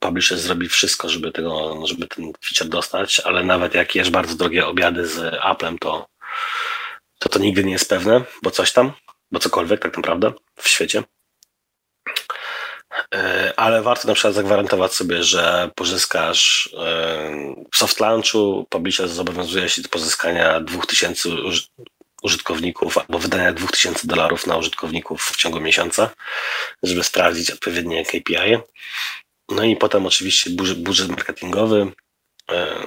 [0.00, 4.66] publisher zrobi wszystko, żeby, tego, żeby ten feature dostać, ale nawet jak jesz bardzo drogie
[4.66, 6.06] obiady z Apple'em, to,
[7.18, 8.92] to to nigdy nie jest pewne, bo coś tam,
[9.32, 11.02] bo cokolwiek tak naprawdę w świecie.
[13.14, 19.68] E, ale warto na przykład zagwarantować sobie, że pozyskasz e, w soft launchu, publisher zobowiązuje
[19.68, 21.28] się do pozyskania 2000
[22.22, 26.10] użytkowników albo wydania 2000 dolarów na użytkowników w ciągu miesiąca,
[26.82, 28.58] żeby sprawdzić odpowiednie KPI.
[29.48, 31.92] No i potem oczywiście budżet marketingowy,
[32.50, 32.86] e,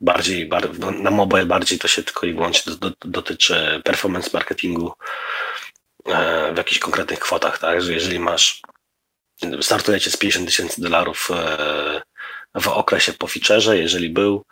[0.00, 0.50] bardziej,
[1.00, 2.72] na mobile bardziej to się tylko i wyłącznie
[3.04, 4.92] dotyczy performance marketingu
[6.54, 8.62] w jakichś konkretnych kwotach, tak, że jeżeli masz
[9.60, 12.02] startujecie z 50 tysięcy dolarów e,
[12.60, 14.42] w okresie po featureze, jeżeli był.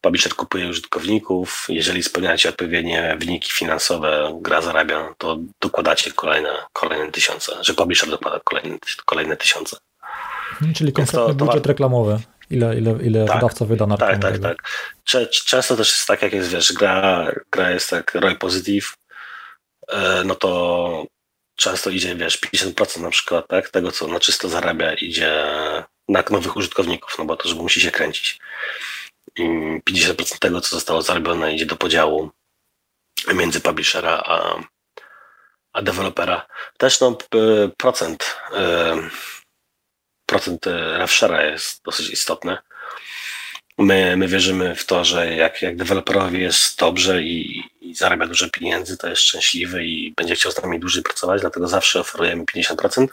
[0.00, 7.52] Publisher kupuje użytkowników, jeżeli spełniacie odpowiednie wyniki finansowe, gra zarabia, to dokładacie kolejne, kolejne tysiące,
[7.60, 9.76] że publisher dokłada kolejne, kolejne tysiące.
[10.58, 12.20] Hmm, czyli konkretny to, to budżet reklamowy.
[12.50, 14.56] Ile, ile, ile tak, wydawca wyda na Tak, tak, tak.
[15.46, 18.94] Często też jest tak, jak jest, wiesz, gra, gra jest tak ROI positive,
[19.88, 21.04] e, no to
[21.58, 25.44] często idzie, wiesz, 50% na przykład, tak, tego, co na czysto zarabia, idzie
[26.08, 28.38] na nowych użytkowników, no bo to, żeby musi się kręcić.
[29.36, 29.42] I
[29.90, 32.30] 50% tego, co zostało zarobione, idzie do podziału
[33.34, 34.62] między publishera a,
[35.72, 36.46] a dewelopera.
[36.78, 37.18] Też no,
[37.76, 38.40] procent,
[40.26, 40.64] procent
[40.98, 42.58] RevShare'a jest dosyć istotny.
[43.78, 48.50] My, my wierzymy w to, że jak, jak deweloperowi jest dobrze i, i zarabia dużo
[48.50, 53.06] pieniędzy, to jest szczęśliwy i będzie chciał z nami dłużej pracować, dlatego zawsze oferujemy 50%.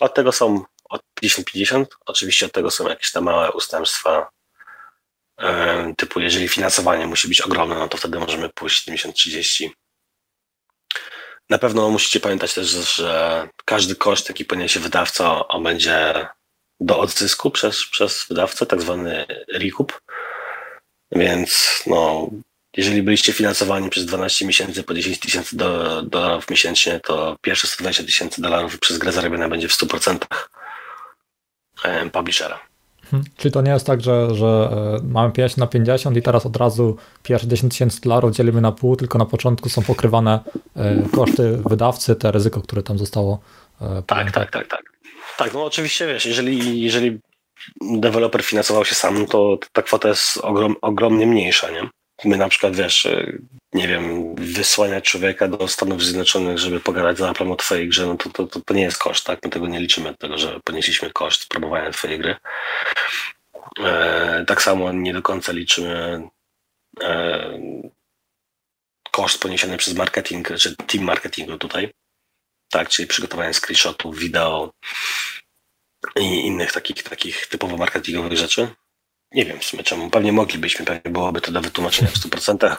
[0.00, 1.84] Od tego są od 50-50.
[2.06, 4.30] Oczywiście od tego są jakieś tam małe ustępstwa,
[5.96, 9.70] typu jeżeli finansowanie musi być ogromne, no to wtedy możemy pójść 70-30.
[11.50, 16.26] Na pewno musicie pamiętać też, że każdy koszt, jaki poniesie wydawca, on będzie
[16.80, 20.00] do odzysku przez, przez wydawcę, tak zwany rekup.
[21.12, 22.30] Więc no,
[22.76, 28.04] jeżeli byliście finansowani przez 12 miesięcy po 10 tysięcy do, dolarów miesięcznie, to pierwsze 120
[28.04, 30.18] tysięcy dolarów przez grę zarobione będzie w 100%
[32.12, 32.60] publishera.
[33.10, 33.24] Hmm.
[33.36, 36.56] Czyli to nie jest tak, że, że e, mamy 50 na 50 i teraz od
[36.56, 40.40] razu pierwsze 10 tysięcy dolarów dzielimy na pół, tylko na początku są pokrywane
[40.76, 43.40] e, koszty wydawcy, te ryzyko, które tam zostało.
[43.80, 44.93] E, tak, tak, tak, tak.
[45.36, 47.20] Tak, no oczywiście wiesz, jeżeli, jeżeli
[47.80, 51.88] deweloper finansował się sam, to ta kwota jest ogrom, ogromnie mniejsza, nie?
[52.24, 53.08] My na przykład, wiesz,
[53.72, 58.16] nie wiem, wysłania człowieka do Stanów Zjednoczonych, żeby pogadać za Applem o twojej grze, no
[58.16, 59.38] to, to, to, to nie jest koszt, tak?
[59.44, 62.36] My tego nie liczymy, tego, że ponieśliśmy koszt promowania twojej gry.
[63.84, 66.22] E, tak samo nie do końca liczymy
[67.02, 67.58] e,
[69.10, 71.92] koszt poniesiony przez marketing, czy team marketingu tutaj
[72.74, 74.70] tak, czyli przygotowanie screenshotów, wideo
[76.20, 78.68] i innych takich, takich typowo marketingowych rzeczy.
[79.32, 80.10] Nie wiem w sumie czemu.
[80.10, 82.76] Pewnie moglibyśmy, pewnie byłoby to do wytłumaczenia w 100%.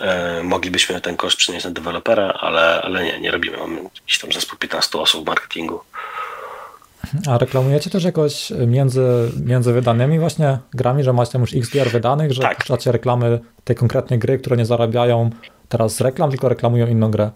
[0.00, 3.56] E, moglibyśmy ten koszt przynieść na dewelopera, ale, ale nie, nie robimy.
[3.56, 5.80] Mamy jakiś tam zespół 15 osób w marketingu.
[7.28, 12.32] A reklamujecie też jakoś między, między wydanymi właśnie grami, że macie już x gier wydanych,
[12.32, 12.56] że tak.
[12.56, 15.30] puszczacie reklamy tej konkretnej gry, które nie zarabiają
[15.68, 17.30] teraz z reklam, tylko reklamują inną grę?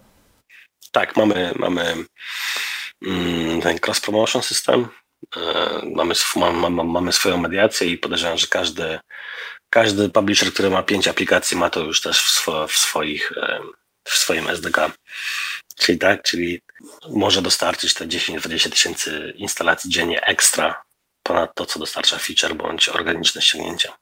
[0.93, 1.95] Tak, mamy, mamy
[3.05, 4.87] mm, ten cross-promotion system,
[5.37, 8.99] e, mamy, mamy, mamy swoją mediację i podejrzewam, że każdy,
[9.69, 13.59] każdy publisher, który ma pięć aplikacji, ma to już też w, swo, w swoich, e,
[14.07, 14.91] w swoim SDK.
[15.75, 16.61] Czyli tak, czyli
[17.09, 20.83] może dostarczyć te 10-20 tysięcy instalacji dziennie ekstra
[21.23, 23.93] ponad to, co dostarcza feature bądź organiczne ściągnięcia.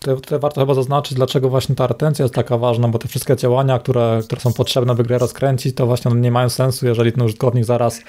[0.00, 3.36] Tutaj, tutaj warto chyba zaznaczyć, dlaczego właśnie ta retencja jest taka ważna, bo te wszystkie
[3.36, 7.22] działania, które, które są potrzebne, by grę rozkręcić, to właśnie nie mają sensu, jeżeli ten
[7.22, 8.02] użytkownik zaraz,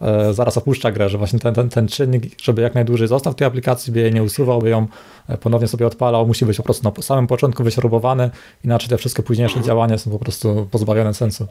[0.00, 3.36] e, zaraz opuszcza grę, że właśnie ten, ten, ten czynnik, żeby jak najdłużej został w
[3.36, 4.86] tej aplikacji, by jej nie usuwał, by ją
[5.28, 8.30] e, ponownie sobie odpalał, musi być po prostu na samym początku wyśrubowany,
[8.64, 11.46] inaczej te wszystkie późniejsze działania są po prostu pozbawione sensu.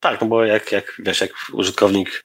[0.00, 2.24] Tak, no bo jak, jak wiesz, jak użytkownik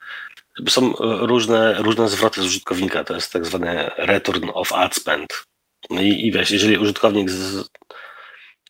[0.70, 5.53] są różne, różne zwroty z użytkownika, to jest tak zwany return of ad spend.
[5.90, 7.70] No i, i wiesz, jeżeli użytkownik z,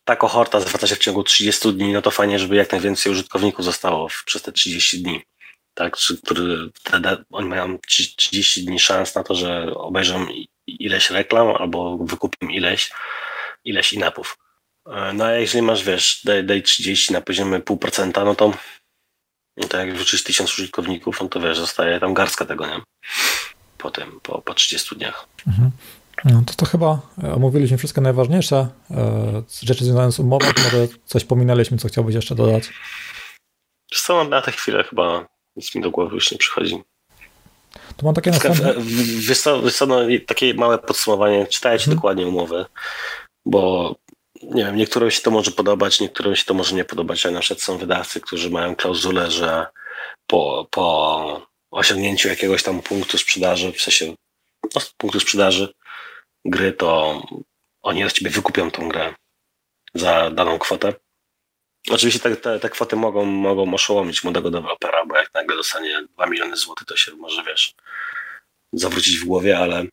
[0.06, 3.66] ta kohorta zwraca się w ciągu 30 dni, no to fajnie, żeby jak najwięcej użytkowników
[3.66, 5.22] zostało w, przez te 30 dni.
[5.74, 10.28] Tak, czy, który, te, oni mają 30 dni szans na to, że obejrzą
[10.68, 12.92] ileś reklam albo wykupią ileś,
[13.64, 14.38] ileś inapów.
[14.88, 18.54] E, no a jeżeli masz, wiesz, daj, daj 30 na poziomie 0,5%, no to,
[19.58, 22.82] no to jak wrzucisz 1000 użytkowników, no to wiesz, zostaje tam garstka tego, nie?
[23.78, 25.28] Potem, po, po 30 dniach.
[25.48, 25.72] Mhm.
[26.26, 30.46] No to, to chyba e, omówiliśmy wszystkie najważniejsze e, rzeczy związane z umową.
[30.64, 32.70] Może coś pominęliśmy, co chciałbyś jeszcze dodać?
[33.94, 36.84] Co na tę chwilę chyba nic mi do głowy już nie przychodzi.
[37.98, 38.74] To mam takie następne...
[39.28, 41.48] Wiesz co, wiesz co no, takie małe podsumowanie.
[41.48, 41.98] Czytajcie hmm.
[41.98, 42.66] dokładnie umowę,
[43.46, 43.96] bo
[44.44, 47.42] nie wiem, niektórym się to może podobać, niektórym się to może nie podobać, ale na
[47.42, 49.66] przykład są wydawcy, którzy mają klauzulę, że
[50.28, 54.16] po, po osiągnięciu jakiegoś tam punktu sprzedaży, w sensie
[54.76, 55.74] no, punktu sprzedaży,
[56.46, 57.22] gry, to
[57.82, 59.14] oni od ciebie wykupią tą grę
[59.94, 60.94] za daną kwotę.
[61.92, 66.26] Oczywiście te, te, te kwoty mogą, mogą oszołomić młodego dewelopera, bo jak nagle dostanie 2
[66.26, 67.74] miliony złotych, to się może, wiesz,
[68.74, 69.86] zawrócić w głowie, ale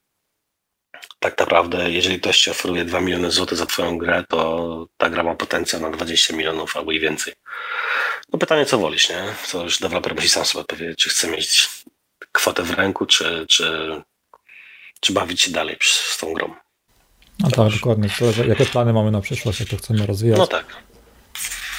[1.18, 5.22] tak naprawdę, jeżeli ktoś ci oferuje 2 miliony złotych za twoją grę, to ta gra
[5.22, 7.34] ma potencjał na 20 milionów albo i więcej.
[8.32, 9.24] No pytanie, co wolisz, nie?
[9.52, 11.68] To już deweloper musi sam sobie odpowiedzieć, czy chce mieć
[12.32, 13.92] kwotę w ręku, czy, czy
[15.00, 16.54] czy bawić się dalej z tą grą.
[17.40, 18.08] No tak, dokładnie.
[18.18, 20.38] To, jakie plany mamy na przyszłość, jak to chcemy rozwijać.
[20.38, 20.66] No tak.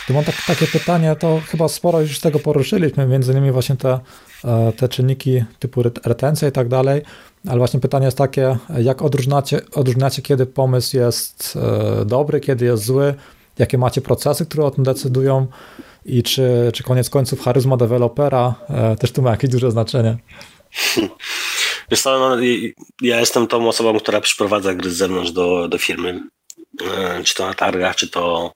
[0.07, 3.75] Tu mam tak, takie pytanie, to chyba sporo już z tego poruszyliśmy, między innymi właśnie
[3.75, 3.99] te,
[4.45, 7.01] e, te czynniki typu retencja i tak dalej,
[7.47, 11.57] ale właśnie pytanie jest takie, jak odróżniacie, odróżniacie kiedy pomysł jest
[12.01, 13.13] e, dobry, kiedy jest zły,
[13.59, 15.47] jakie macie procesy, które o tym decydują
[16.05, 20.17] i czy, czy koniec końców charyzma dewelopera e, też tu ma jakieś duże znaczenie.
[21.91, 22.37] Wiesz co, no,
[23.01, 26.23] ja jestem tą osobą, która przyprowadza gry z zewnątrz do, do firmy.
[26.81, 28.53] E, czy to na targach, czy to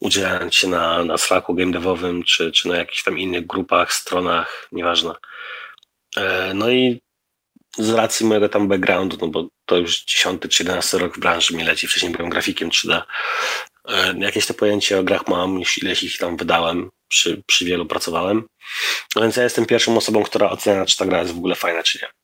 [0.00, 4.68] udzielając się na, na Slacku game devowym, czy, czy na jakichś tam innych grupach, stronach,
[4.72, 5.14] nieważne.
[6.16, 7.00] E, no i
[7.78, 11.56] z racji mojego tam backgroundu, no bo to już 10 czy 11 rok w branży
[11.56, 13.02] mi leci, wcześniej byłem grafikiem 3D.
[13.88, 17.86] E, jakieś te pojęcie o grach mam, już ileś ich tam wydałem, przy, przy wielu
[17.86, 18.48] pracowałem.
[19.16, 21.82] No więc ja jestem pierwszą osobą, która ocenia, czy ta gra jest w ogóle fajna,
[21.82, 22.17] czy nie.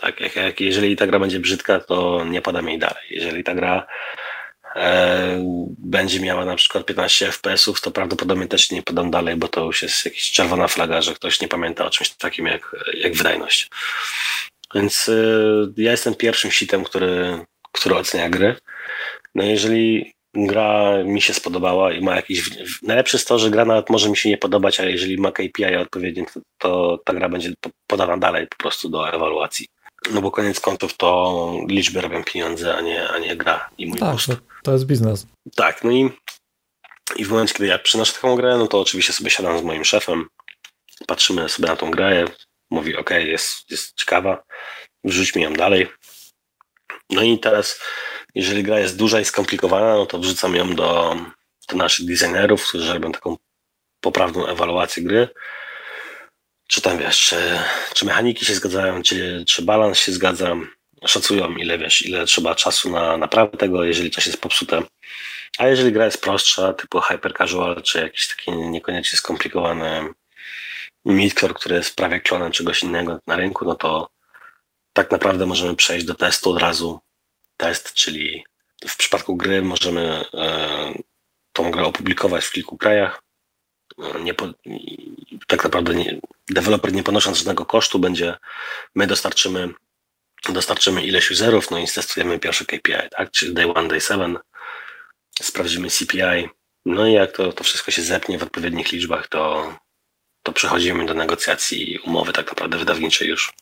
[0.00, 3.04] Tak, jak, jak, jeżeli ta gra będzie brzydka, to nie podam jej dalej.
[3.10, 3.86] Jeżeli ta gra
[4.76, 5.44] e,
[5.78, 9.82] będzie miała na przykład 15 FPS-ów, to prawdopodobnie też nie podam dalej, bo to już
[9.82, 13.68] jest jakaś czerwona flaga, że ktoś nie pamięta o czymś takim jak, jak wydajność.
[14.74, 15.12] Więc e,
[15.76, 17.38] ja jestem pierwszym sitem, który,
[17.72, 18.56] który ocenia gry.
[19.34, 22.50] No jeżeli gra mi się spodobała i ma jakiś.
[22.82, 25.76] Najlepsze jest to, że gra nawet może mi się nie podobać, a jeżeli ma KPI
[25.76, 27.52] odpowiednie, to, to ta gra będzie
[27.86, 29.66] podana dalej po prostu do ewaluacji.
[30.10, 33.98] No bo koniec końców to liczby robią pieniądze, a nie, a nie gra i mój
[33.98, 34.30] tak, gust.
[34.62, 35.26] To, jest biznes.
[35.54, 36.10] Tak, no i,
[37.16, 39.84] i w momencie, kiedy ja przynoszę taką grę, no to oczywiście sobie siadam z moim
[39.84, 40.28] szefem,
[41.06, 42.24] patrzymy sobie na tą grę,
[42.70, 44.42] mówi ok, jest, jest ciekawa,
[45.04, 45.88] wrzućmy ją dalej.
[47.10, 47.80] No i teraz,
[48.34, 51.16] jeżeli gra jest duża i skomplikowana, no to wrzucam ją do,
[51.68, 53.36] do naszych designerów, którzy robią taką
[54.00, 55.28] poprawną ewaluację gry
[56.68, 57.34] czy tam wiesz,
[57.94, 60.56] czy, mechaniki się zgadzają, czy, czy balans się zgadza,
[61.06, 64.82] szacują ile wiesz, ile trzeba czasu na naprawę tego, jeżeli coś jest popsute.
[65.58, 70.08] A jeżeli gra jest prostsza, typu hyper casual, czy jakiś taki niekoniecznie skomplikowany
[71.04, 74.10] midcore, który jest prawie klonem czegoś innego na rynku, no to
[74.92, 77.00] tak naprawdę możemy przejść do testu od razu.
[77.56, 78.44] Test, czyli
[78.88, 80.92] w przypadku gry możemy e,
[81.52, 83.22] tą grę opublikować w kilku krajach,
[84.20, 84.34] nie,
[85.46, 88.36] tak naprawdę nie, deweloper nie ponosząc żadnego kosztu będzie,
[88.94, 89.68] my dostarczymy,
[90.48, 94.38] dostarczymy ileś userów, no i testujemy pierwsze KPI, tak, czyli day one, day seven,
[95.42, 96.48] sprawdzimy CPI,
[96.86, 99.72] no i jak to, to wszystko się zepnie w odpowiednich liczbach, to,
[100.42, 103.52] to przechodzimy do negocjacji umowy tak naprawdę wydawniczej już.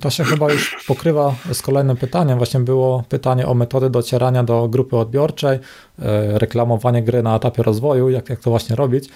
[0.00, 2.38] To się chyba już pokrywa z kolejnym pytaniem.
[2.38, 8.10] Właśnie było pytanie o metody docierania do grupy odbiorczej, e, reklamowanie gry na etapie rozwoju,
[8.10, 9.08] jak, jak to właśnie robić.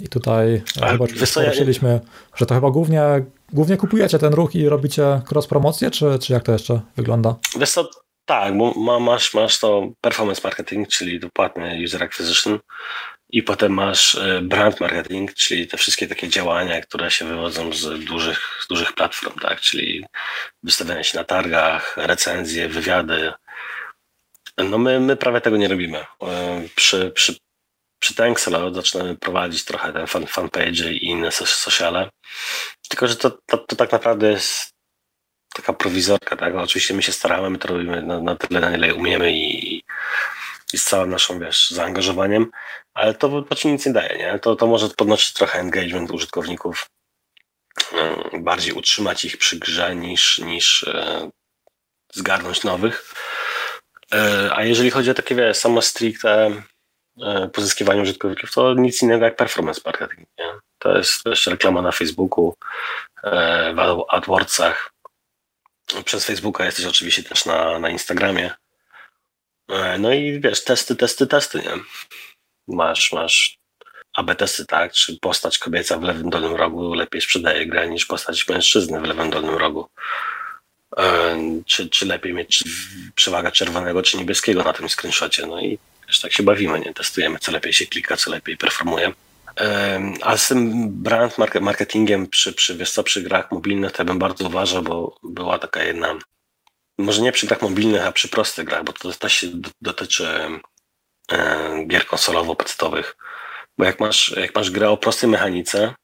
[0.00, 2.00] I tutaj e, A, chyba poruszyliśmy,
[2.36, 3.02] że to chyba głównie
[3.52, 7.36] głównie kupujecie ten ruch i robicie cross-promocję, czy, czy jak to jeszcze wygląda?
[7.56, 7.90] Wiesz co,
[8.24, 12.58] tak, bo masz, masz to performance marketing, czyli płatny user acquisition
[13.30, 18.04] i potem masz e, brand marketing, czyli te wszystkie takie działania, które się wywodzą z
[18.04, 20.04] dużych, z dużych platform, tak, czyli
[20.62, 23.32] wystawianie się na targach, recenzje, wywiady.
[24.58, 25.98] No my, my prawie tego nie robimy.
[26.22, 27.36] E, przy, przy,
[28.04, 32.10] przy Tankselo zaczynamy prowadzić trochę ten fan, fanpage i inne sociale,
[32.88, 34.70] tylko że to, to, to tak naprawdę jest
[35.54, 36.54] taka prowizorka, tak?
[36.54, 39.76] Oczywiście my się staramy, my to robimy na, na tyle, na ile umiemy i,
[40.72, 42.50] i z całym naszym, wiesz, zaangażowaniem,
[42.94, 44.38] ale to, to ci nic nie daje, nie?
[44.38, 46.86] To, to może podnosić trochę engagement użytkowników,
[47.92, 51.30] mm, bardziej utrzymać ich przy grze niż, niż e,
[52.12, 53.14] zgarnąć nowych.
[54.12, 56.62] E, a jeżeli chodzi o takie, wiesz, samo stricte
[57.22, 60.46] e, pozyskiwanie użytkowników, to nic innego jak performance marketing, nie?
[60.78, 62.54] To jest też reklama na Facebooku,
[63.74, 64.94] w AdWordsach,
[66.04, 68.50] przez Facebooka jesteś oczywiście też na, na Instagramie.
[69.68, 71.72] E, no i wiesz, testy, testy, testy, nie?
[72.68, 73.58] Masz, masz
[74.14, 74.92] AB testy, tak?
[74.92, 79.30] Czy postać kobieca w lewym dolnym rogu lepiej sprzedaje grę niż postać mężczyzny w lewym
[79.30, 79.88] dolnym rogu?
[80.96, 82.64] E, czy, czy lepiej mieć
[83.14, 85.46] przewaga czerwonego czy niebieskiego na tym screenshocie?
[85.46, 86.94] No i wiesz, tak się bawimy, nie?
[86.94, 89.12] Testujemy, co lepiej się klika, co lepiej performuje.
[90.22, 94.18] A z tym brand marketingiem przy, przy, wiesz co, przy grach mobilnych to ja bym
[94.18, 96.18] bardzo uważał, bo była taka jedna,
[96.98, 99.46] może nie przy grach mobilnych, a przy prostych grach, bo to też
[99.80, 100.28] dotyczy
[101.86, 103.16] gier konsolowo-podstawowych.
[103.78, 105.94] Bo jak masz, jak masz grę o prostej mechanice,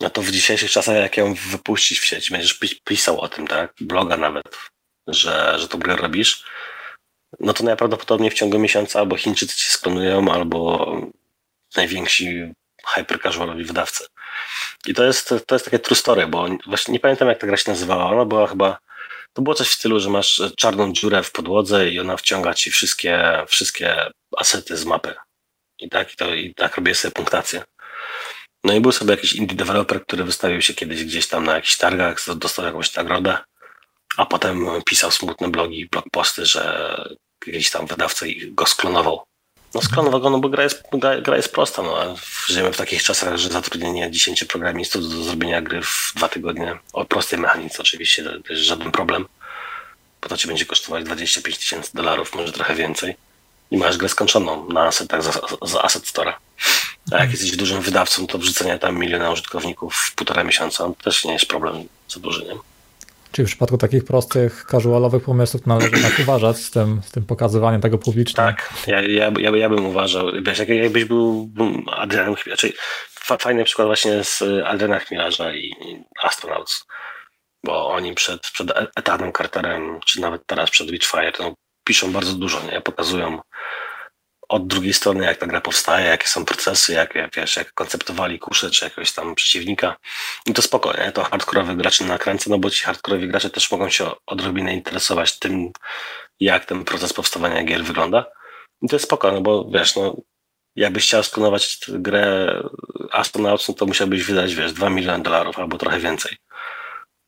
[0.00, 3.74] no to w dzisiejszych czasach, jak ją wypuścić w sieć, będziesz pisał o tym, tak?
[3.80, 4.44] Bloga nawet,
[5.06, 6.44] że, że tą grę robisz,
[7.40, 10.86] no to najprawdopodobniej w ciągu miesiąca albo Chińczycy cię sklonują, albo
[11.76, 12.52] najwięksi
[12.94, 14.06] hyper-casualowi wydawcy.
[14.86, 17.56] I to jest, to jest takie true story, bo właśnie nie pamiętam jak ta gra
[17.56, 18.10] się nazywała.
[18.10, 18.78] Ona była chyba,
[19.32, 22.70] to było coś w stylu, że masz czarną dziurę w podłodze i ona wciąga ci
[22.70, 25.14] wszystkie, wszystkie asety z mapy.
[25.78, 27.64] I tak, i, to, i tak robię sobie punktację.
[28.64, 31.76] No i był sobie jakiś indie developer, który wystawił się kiedyś gdzieś tam na jakichś
[31.76, 33.38] targach, dostał jakąś nagrodę,
[34.16, 36.94] a potem pisał smutne blogi, blog posty, że
[37.46, 39.22] jakiś tam wydawca go sklonował.
[39.74, 41.82] No skąd wagonu, bo gra jest, gra, gra jest prosta.
[41.82, 42.16] No.
[42.46, 47.04] Żyjemy w takich czasach, że zatrudnienie 10 programistów do zrobienia gry w dwa tygodnie, o
[47.04, 49.26] prostej mechanice oczywiście, to jest żaden problem,
[50.22, 53.16] bo to ci będzie kosztować 25 tysięcy dolarów, może trochę więcej.
[53.70, 56.32] I masz grę skończoną na asetach za, za Asset Store.
[57.12, 61.24] A jak jesteś dużym wydawcą, to wrzucenie tam miliona użytkowników w półtora miesiąca to też
[61.24, 62.69] nie jest problem za duży, nie?
[63.32, 67.80] Czyli w przypadku takich prostych, casualowych pomysłów należy tak uważać z tym, z tym pokazywaniem
[67.80, 68.36] tego publicznie.
[68.36, 70.34] Tak, ja, ja, ja, ja bym uważał.
[70.58, 71.50] Jak, jakbyś był
[71.86, 72.68] Adrianem Chmielarza,
[73.38, 75.72] fajny przykład właśnie z Adriana Chmielarza i
[76.22, 76.84] Astronauts,
[77.64, 82.62] bo oni przed, przed etatem Carterem, czy nawet teraz przed Witchfire, no, piszą bardzo dużo,
[82.72, 82.80] nie?
[82.80, 83.40] pokazują
[84.50, 88.38] od drugiej strony, jak ta gra powstaje, jakie są procesy, jak, jak, wiesz, jak konceptowali
[88.38, 89.96] kusze, czy jakiegoś tam przeciwnika.
[90.46, 94.10] I to spokojnie, to hardkorowych graczy nakręca, no bo ci hardkorowi gracze też mogą się
[94.26, 95.70] odrobinę interesować tym,
[96.40, 98.24] jak ten proces powstawania gier wygląda.
[98.82, 100.16] I to jest spoko, no bo wiesz, no,
[100.76, 102.54] jakbyś chciał sklonować grę
[103.12, 106.36] Astronauts, no to musiałbyś wydać, wiesz, 2 miliony dolarów albo trochę więcej.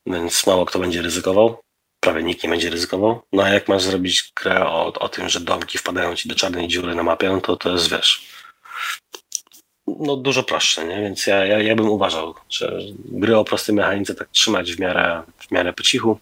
[0.06, 1.62] Więc mało kto będzie ryzykował
[2.02, 3.22] prawie nikt nie będzie ryzykował.
[3.32, 6.68] No a jak masz zrobić grę o, o tym, że domki wpadają ci do czarnej
[6.68, 8.28] dziury na mapie, no to to jest, wiesz,
[9.86, 11.00] no dużo prostsze, nie?
[11.00, 15.22] Więc ja, ja, ja bym uważał, że gry o prostej mechanice tak trzymać w miarę,
[15.38, 16.18] w miarę po cichu.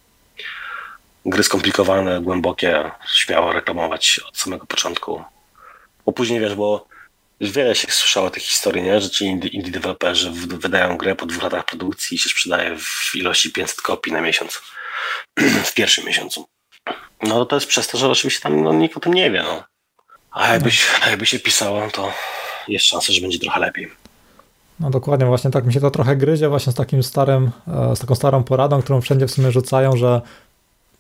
[1.27, 5.25] Gry skomplikowane, głębokie, śmiało reklamować od samego początku.
[6.07, 6.87] Bo później, wiesz, bo
[7.41, 9.01] wiele się słyszało tych historii, nie?
[9.01, 13.15] że ci indie, indie deweloperzy wydają grę po dwóch latach produkcji i się sprzedaje w
[13.15, 14.63] ilości 500 kopii na miesiąc
[15.65, 16.47] w pierwszym miesiącu.
[17.23, 19.43] No to jest przez to, że oczywiście tam no, nikt o tym nie wie.
[19.43, 19.65] No.
[20.31, 22.13] A jakbyś, jakby się pisało, to
[22.69, 23.91] jest szansa, że będzie trochę lepiej.
[24.81, 27.99] No dokładnie, właśnie tak mi się to trochę gryzie właśnie z takim starym, e, z
[27.99, 30.21] taką starą poradą, którą wszędzie w sumie rzucają, że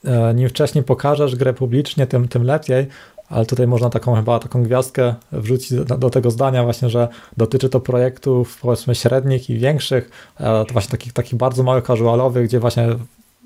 [0.04, 2.86] e, im wcześniej pokażesz grę publicznie, tym, tym lepiej,
[3.28, 7.68] ale tutaj można taką chyba taką gwiazdkę wrzucić do, do, tego zdania właśnie, że dotyczy
[7.68, 12.61] to projektów powiedzmy średnich i większych, e, to właśnie takich, takich bardzo małych casualowych, gdzie
[12.61, 12.88] właśnie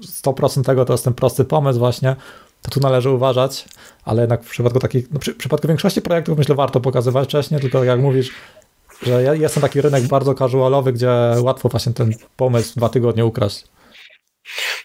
[0.06, 2.16] 100% tego to jest ten prosty pomysł właśnie,
[2.62, 3.64] to tu należy uważać,
[4.04, 7.60] ale jednak w przypadku takich, no przy, w przypadku większości projektów myślę warto pokazywać wcześniej,
[7.60, 8.30] tylko jak mówisz,
[9.02, 13.64] że jest ten taki rynek bardzo casualowy, gdzie łatwo właśnie ten pomysł dwa tygodnie ukraść.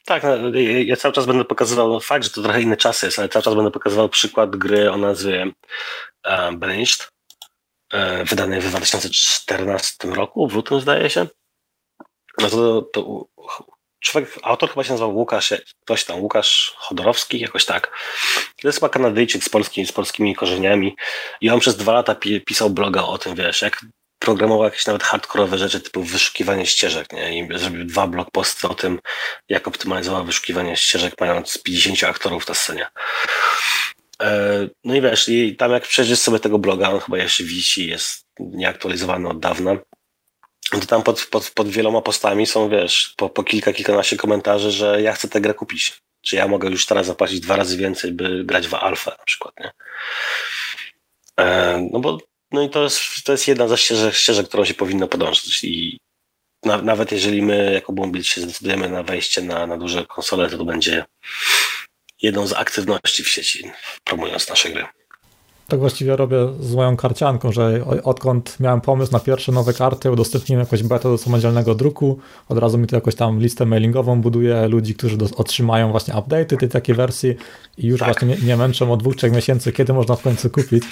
[0.05, 3.29] Tak, no, ja cały czas będę pokazywał, fakt, że to trochę inny czas jest, ale
[3.29, 5.51] cały czas będę pokazywał przykład gry o nazwie
[6.25, 7.11] uh, Banished,
[7.93, 11.27] uh, wydanej w 2014 roku, w lutym zdaje się.
[12.41, 13.25] No to, to
[13.99, 17.91] człowiek, autor chyba się nazywał Łukasz, ktoś tam, Łukasz Chodorowski, jakoś tak.
[18.61, 20.95] To jest chyba Kanadyjczyk z, polski, z polskimi korzeniami
[21.41, 23.85] i on przez dwa lata pisał bloga o tym, wiesz, jak
[24.19, 27.39] programował jakieś nawet hardkorowe rzeczy typu wyszukiwanie ścieżek, nie?
[27.39, 28.99] I zrobił dwa blog posty o tym,
[29.49, 32.87] jak optymalizował wyszukiwanie ścieżek, mając 50 aktorów na scenie.
[34.21, 37.87] E, no i wiesz, i tam jak przejrzysz sobie tego bloga, on chyba jeszcze wisi,
[37.87, 39.77] jest nieaktualizowany od dawna,
[40.71, 45.01] to tam pod, pod, pod wieloma postami są, wiesz, po, po kilka, kilkanaście komentarzy, że
[45.01, 46.01] ja chcę tę grę kupić.
[46.21, 49.53] Czy ja mogę już teraz zapłacić dwa razy więcej, by grać w alfę na przykład,
[49.59, 49.71] nie?
[51.39, 52.17] E, no bo
[52.51, 55.99] no i to jest, to jest jedna ze ścieżek, ścieżek którą się powinno podążać i
[56.65, 60.57] na, nawet jeżeli my jako Bumbil się zdecydujemy na wejście na, na duże konsole, to
[60.57, 61.05] to będzie
[62.21, 63.71] jedną z aktywności w sieci,
[64.03, 64.98] promując nasze gry
[65.69, 70.59] tak właściwie robię z moją karcianką, że odkąd miałem pomysł na pierwsze nowe karty, udostępniłem
[70.59, 74.95] jakąś betę do samodzielnego druku, od razu mi to jakoś tam listę mailingową buduje ludzi,
[74.95, 77.35] którzy do, otrzymają właśnie update'y tej takiej wersji
[77.77, 78.07] i już tak.
[78.07, 80.83] właśnie nie, nie męczą od dwóch, trzech miesięcy, kiedy można w końcu kupić.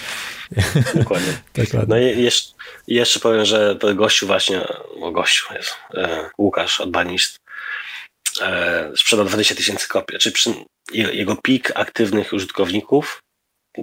[0.96, 1.34] Dokładnie.
[1.56, 1.86] Dokładnie.
[1.88, 2.54] No i jeszcze,
[2.88, 4.62] jeszcze powiem, że gościu właśnie,
[5.02, 7.38] o gościu jest, e, Łukasz od Banist,
[8.42, 10.54] e, sprzedał 20 tysięcy kopii, czy przy,
[10.94, 13.20] jego pik aktywnych użytkowników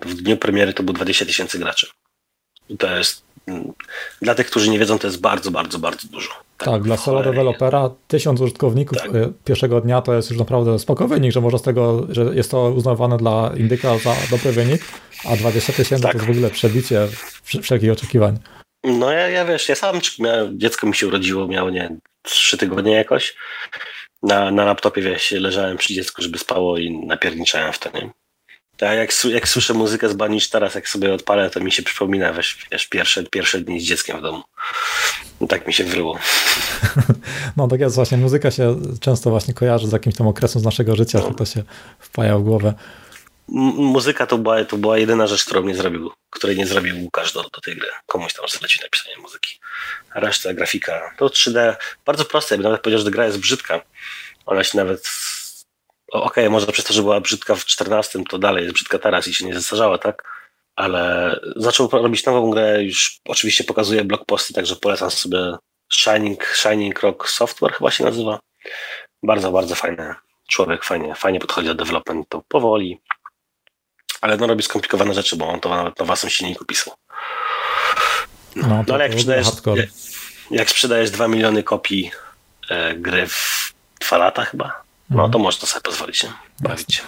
[0.03, 1.86] w dniu premiery to było 20 tysięcy graczy.
[2.68, 3.72] I to jest mm,
[4.22, 6.30] dla tych, którzy nie wiedzą, to jest bardzo, bardzo, bardzo dużo.
[6.59, 9.14] Tak, tak dla solo dewelopera tysiąc użytkowników tak.
[9.14, 12.51] Y, pierwszego dnia to jest już naprawdę spoko wynik, że może z tego, że jest
[12.51, 14.82] to uznawane dla indyka za dobry wynik,
[15.24, 16.12] a 20 tysięcy tak.
[16.12, 17.09] to jest w ogóle przebicie
[17.62, 18.38] wszelkich oczekiwań.
[18.84, 22.92] No ja, ja wiesz, ja sam miałem, dziecko mi się urodziło, miało nie trzy tygodnie
[22.92, 23.36] jakoś.
[24.22, 28.11] Na, na laptopie wiesz, leżałem przy dziecku, żeby spało i napierniczałem w to, nie?
[28.77, 32.33] Tak, jak, jak słyszę muzykę z Banish teraz, jak sobie odpalę, to mi się przypomina
[32.33, 34.43] wiesz, wiesz, pierwsze, pierwsze dni z dzieckiem w domu.
[35.49, 36.18] Tak mi się wryło.
[37.57, 40.97] No tak jest właśnie, muzyka się często właśnie kojarzy z jakimś tam okresem z naszego
[40.97, 41.29] życia, no.
[41.29, 41.62] że to się
[41.99, 42.75] wpaja w głowę.
[43.49, 47.43] Muzyka to była, to była jedyna rzecz, którą nie zrobił, której nie zrobił Łukasz do,
[47.43, 47.89] do tej gry.
[48.07, 49.61] Komuś tam zlecił napisanie muzyki.
[50.14, 51.75] Reszta, grafika, to 3D,
[52.07, 53.81] bardzo proste, ja bym nawet powiedział, że gra jest brzydka.
[54.47, 55.09] Ona się nawet
[56.22, 59.28] okej, okay, może przez to, że była brzydka w 14, to dalej jest brzydka teraz
[59.28, 60.22] i się nie zestarzała, tak?
[60.76, 65.56] Ale zaczął robić nową grę, już oczywiście pokazuje blog posty, także polecam sobie
[65.92, 68.38] Shining, Shining Rock Software chyba się nazywa.
[69.22, 70.14] Bardzo, bardzo fajny
[70.48, 73.00] człowiek, fajnie, fajnie podchodzi do developmentu, powoli,
[74.20, 76.94] ale no robi skomplikowane rzeczy, bo on to nawet na własnym silniku pisał.
[78.56, 79.46] No, no, no ale jak sprzedajesz,
[79.76, 79.88] jak,
[80.50, 82.10] jak sprzedajesz 2 miliony kopii
[82.70, 85.42] e, gry w 2 lata chyba, no to mhm.
[85.42, 86.28] można sobie pozwolić się
[86.61, 87.02] bawić.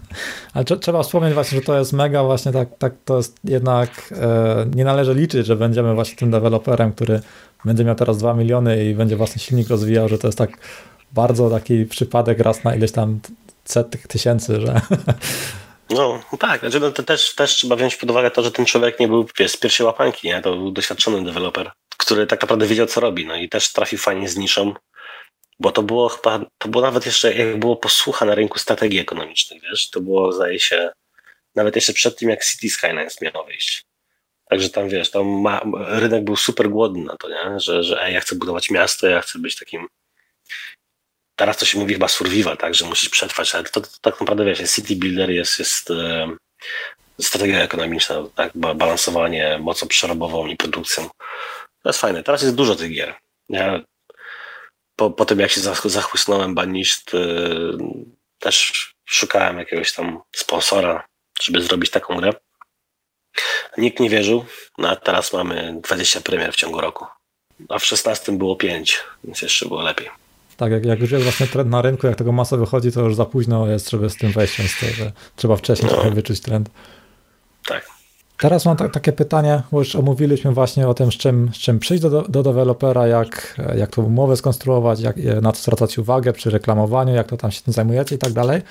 [0.54, 4.66] Ale trzeba wspomnieć właśnie, że to jest mega właśnie tak, tak to jest jednak e,
[4.74, 7.20] nie należy liczyć, że będziemy właśnie tym deweloperem, który
[7.64, 10.50] będzie miał teraz 2 miliony i będzie własny silnik rozwijał, że to jest tak
[11.12, 13.20] bardzo taki przypadek raz na ileś tam
[13.64, 14.80] setek tysięcy, że
[15.90, 19.00] No tak, znaczy, no, to też, też trzeba wziąć pod uwagę to, że ten człowiek
[19.00, 20.42] nie był wiesz, z pierwszej łapanki, nie?
[20.42, 24.28] to był doświadczony deweloper, który tak naprawdę wiedział, co robi, no i też trafił fajnie
[24.28, 24.74] z niszą,
[25.60, 29.62] bo to było chyba, to było nawet jeszcze, jak było posłucha na rynku strategii ekonomicznych,
[29.62, 30.90] wiesz, to było, zdaje się,
[31.54, 33.84] nawet jeszcze przed tym, jak City Skylines miało wyjść.
[34.50, 37.60] Także tam, wiesz, tam ma, rynek był super głodny na to, nie?
[37.60, 39.86] Że, że ej, ja chcę budować miasto, ja chcę być takim
[41.40, 44.20] teraz to się mówi chyba survival, tak, że musisz przetrwać, ale to, to, to tak
[44.20, 46.28] naprawdę, wiesz, city builder jest, jest e,
[47.20, 51.08] strategia ekonomiczna, tak, balansowanie mocą przerobową i produkcją.
[51.82, 52.22] To jest fajne.
[52.22, 53.14] Teraz jest dużo tych gier.
[53.48, 53.80] Ja
[55.00, 57.78] po, po tym jak się zachłysnąłem Baniszt, yy,
[58.38, 58.72] też
[59.04, 61.04] szukałem jakiegoś tam sponsora,
[61.42, 62.32] żeby zrobić taką grę.
[63.78, 64.44] Nikt nie wierzył,
[64.78, 67.06] no a teraz mamy 20 premier w ciągu roku.
[67.68, 70.08] A w 16 było 5, więc jeszcze było lepiej.
[70.56, 73.14] Tak, jak, jak już jest właśnie trend na rynku, jak tego masa wychodzi, to już
[73.14, 75.94] za późno jest, żeby z tym wejść często, że trzeba wcześniej no.
[75.94, 76.70] trochę wyczuć trend.
[77.66, 77.99] Tak.
[78.40, 81.78] Teraz mam tak, takie pytanie, bo już omówiliśmy właśnie o tym, z czym, z czym
[81.78, 86.50] przyjść do, do dewelopera, jak, jak tą umowę skonstruować, jak, na co zwracać uwagę przy
[86.50, 88.62] reklamowaniu, jak to tam się tym zajmujecie i tak dalej.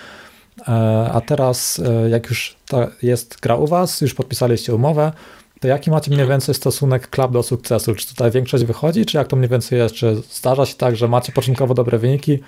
[0.68, 0.72] E,
[1.14, 2.56] a teraz, e, jak już
[3.02, 5.12] jest gra u Was, już podpisaliście umowę,
[5.60, 7.96] to jaki macie mniej więcej stosunek klub do sukcesu?
[7.96, 9.96] Czy tutaj większość wychodzi, czy jak to mniej więcej jest?
[9.96, 12.40] Czy zdarza się tak, że macie początkowo dobre wyniki,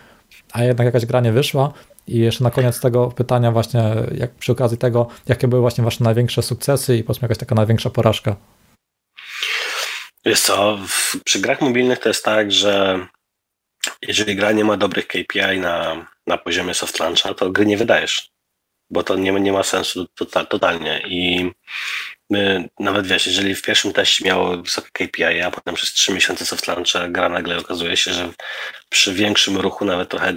[0.51, 1.73] a jednak jakaś gra nie wyszła?
[2.07, 6.03] I jeszcze na koniec tego pytania właśnie, jak przy okazji tego, jakie były właśnie wasze
[6.03, 8.35] największe sukcesy i powiedzmy jakaś taka największa porażka?
[10.25, 10.79] Wiesz co,
[11.25, 13.07] przy grach mobilnych to jest tak, że
[14.01, 18.31] jeżeli gra nie ma dobrych KPI na, na poziomie soft launcha, to gry nie wydajesz.
[18.89, 21.51] bo to nie, nie ma sensu total, totalnie i
[22.29, 26.45] my, nawet wiesz, jeżeli w pierwszym teście miało wysokie KPI, a potem przez trzy miesiące
[26.45, 28.29] soft launcha gra nagle okazuje się, że
[28.89, 30.33] przy większym ruchu, nawet trochę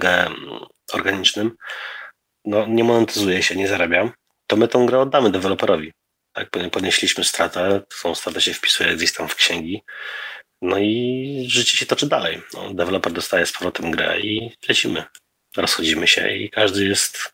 [0.95, 1.51] organicznym,
[2.45, 4.11] no nie monetyzuje się, nie zarabia,
[4.47, 5.93] to my tą grę oddamy deweloperowi.
[6.33, 9.83] Tak, ponieśliśmy stratę, tą stratę się wpisuje gdzieś tam w księgi,
[10.61, 12.41] no i życie się toczy dalej.
[12.53, 15.03] No, deweloper dostaje z powrotem grę i lecimy.
[15.57, 17.33] Rozchodzimy się i każdy jest,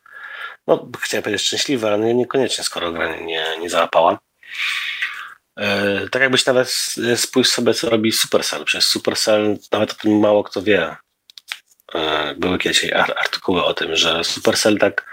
[0.66, 4.18] no chciałem powiedzieć szczęśliwy, ale niekoniecznie, skoro gra nie, nie załapała.
[5.58, 6.68] E, tak jakbyś nawet
[7.16, 8.64] spójrz sobie, co robi Supercell.
[8.64, 10.96] Przez Supercell nawet o tym mało kto wie.
[11.94, 15.06] E, były kiedyś artykuły o tym, że Supercell tak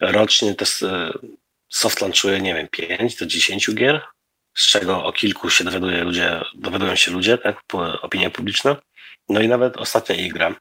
[0.00, 1.12] rocznie to e,
[1.68, 4.00] soft launchuje, nie wiem, 5 do 10 gier,
[4.54, 7.60] z czego o kilku się dowiaduje ludzie, dowiadują się ludzie, tak,
[8.02, 8.76] opinia publiczna.
[9.28, 10.54] No i nawet ostatnia ich gra,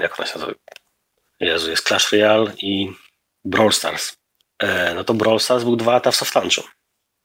[0.00, 0.52] jak ona się nazywa?
[1.40, 2.92] Jezu, jest Clash Royale i
[3.44, 4.16] Brawl Stars.
[4.94, 6.62] No to Brawl Stars był dwa lata w soft launchu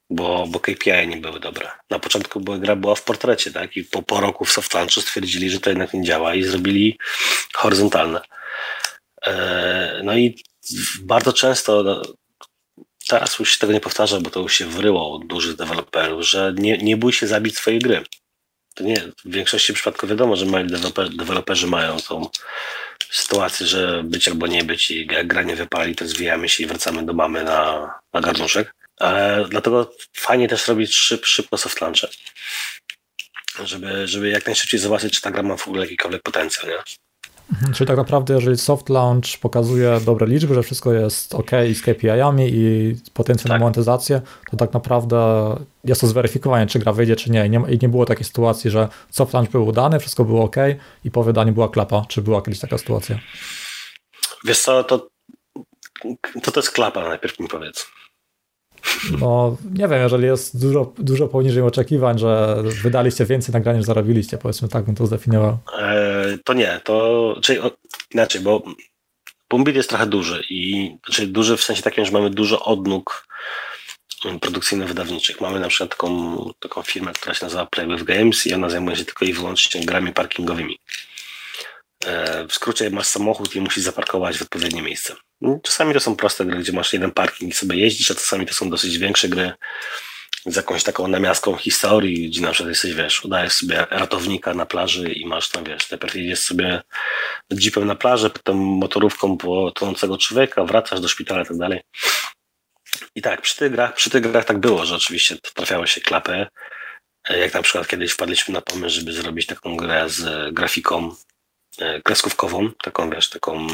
[0.10, 1.72] bo, bo KPI nie były dobre.
[1.90, 3.78] Na początku była, gra była w portrecie, tak?
[3.78, 6.98] I po, po roku w soft launchu stwierdzili, że to jednak nie działa i zrobili
[7.54, 8.22] horyzontalne.
[9.26, 10.44] E, no i
[11.02, 12.02] bardzo często, no,
[13.08, 16.54] teraz już się tego nie powtarza, bo to już się wryło od dużych deweloperów, że
[16.58, 18.04] nie, nie bój się zabić swojej gry.
[18.76, 22.30] To nie, w większości przypadków wiadomo, że mali deweloper, deweloperzy mają tą
[23.12, 26.68] sytuację, że być albo nie być i jak gra nie wypali, to zwijamy się i
[26.68, 28.79] wracamy do mamy na, na garnuszek.
[29.00, 32.08] Ale dlatego fajnie też robić szyb, szybko soft launche.
[33.64, 36.78] Żeby, żeby jak najszybciej zobaczyć, czy ta gra ma w ogóle jakikolwiek potencjał, nie?
[37.54, 41.82] Mhm, czyli tak naprawdę, jeżeli soft launch pokazuje dobre liczby, że wszystko jest ok z
[41.82, 43.60] KPI-ami i potencjał tak.
[43.60, 44.22] na monetyzację,
[44.52, 45.18] to tak naprawdę
[45.84, 47.46] jest to zweryfikowanie, czy gra wyjdzie, czy nie.
[47.46, 47.62] I, nie.
[47.70, 50.56] I nie było takiej sytuacji, że soft launch był udany, wszystko było ok
[51.04, 52.06] i po wydaniu była klapa.
[52.10, 53.20] Czy była kiedyś taka sytuacja?
[54.46, 55.08] Wiesz co, to,
[56.44, 57.88] to, to jest klapa, najpierw mi powiedz.
[59.20, 64.38] No, nie wiem, jeżeli jest dużo, dużo poniżej oczekiwań, że wydaliście więcej nagrań niż zarobiliście,
[64.38, 65.58] powiedzmy tak bym to zdefiniował.
[65.80, 67.72] E, to nie, to czyli o,
[68.14, 68.64] inaczej, bo
[69.50, 73.28] Bumbit jest trochę duży i znaczy duży w sensie takim, że mamy dużo odnóg
[74.40, 75.42] produkcyjno-wydawniczych.
[75.42, 78.96] Mamy na przykład taką, taką firmę, która się nazywa Play with Games i ona zajmuje
[78.96, 80.80] się tylko i wyłącznie grami parkingowymi.
[82.06, 85.16] E, w skrócie masz samochód i musisz zaparkować w odpowiednie miejsce.
[85.42, 88.46] No, czasami to są proste gry, gdzie masz jeden parking i sobie jeździsz, a czasami
[88.46, 89.52] to są dosyć większe gry
[90.46, 95.14] z jakąś taką namiastką historii, gdzie na przykład jesteś, wiesz, udajesz sobie ratownika na plaży
[95.14, 96.82] i masz tam, wiesz, najpierw jedziesz sobie
[97.52, 101.82] jeepem na plażę, potem motorówką po tonącego człowieka, wracasz do szpitala i tak dalej.
[103.16, 106.48] I tak, przy tych grach, przy tych grach tak było, że oczywiście trafiały się klapy,
[107.30, 111.16] jak na przykład kiedyś wpadliśmy na pomysł, żeby zrobić taką grę z grafiką
[111.80, 113.68] E, kreskówkową, taką wiesz, taką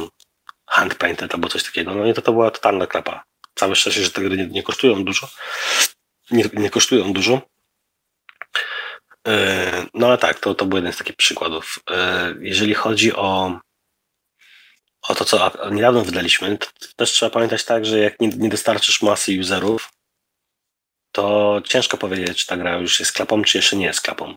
[0.65, 3.23] hand painted albo coś takiego, no i to, to była totalna klapa.
[3.55, 5.29] Całe szczęście, że te gry nie, nie kosztują dużo,
[6.31, 7.41] nie, nie kosztują dużo,
[9.27, 11.79] e, no ale tak, to, to był jeden z takich przykładów.
[11.89, 13.59] E, jeżeli chodzi o,
[15.01, 19.01] o to, co niedawno wydaliśmy, to też trzeba pamiętać tak, że jak nie, nie dostarczysz
[19.01, 19.91] masy userów,
[21.11, 24.35] to ciężko powiedzieć, czy ta gra już jest klapą, czy jeszcze nie jest klapą.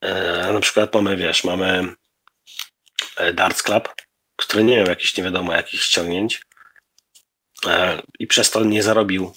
[0.00, 1.94] E, na przykład mamy, wiesz, mamy
[3.34, 3.88] Darts Club,
[4.38, 6.42] który nie miał jakichś nie wiadomo jakich ściągnięć
[7.66, 9.32] e, i przez to nie zarobił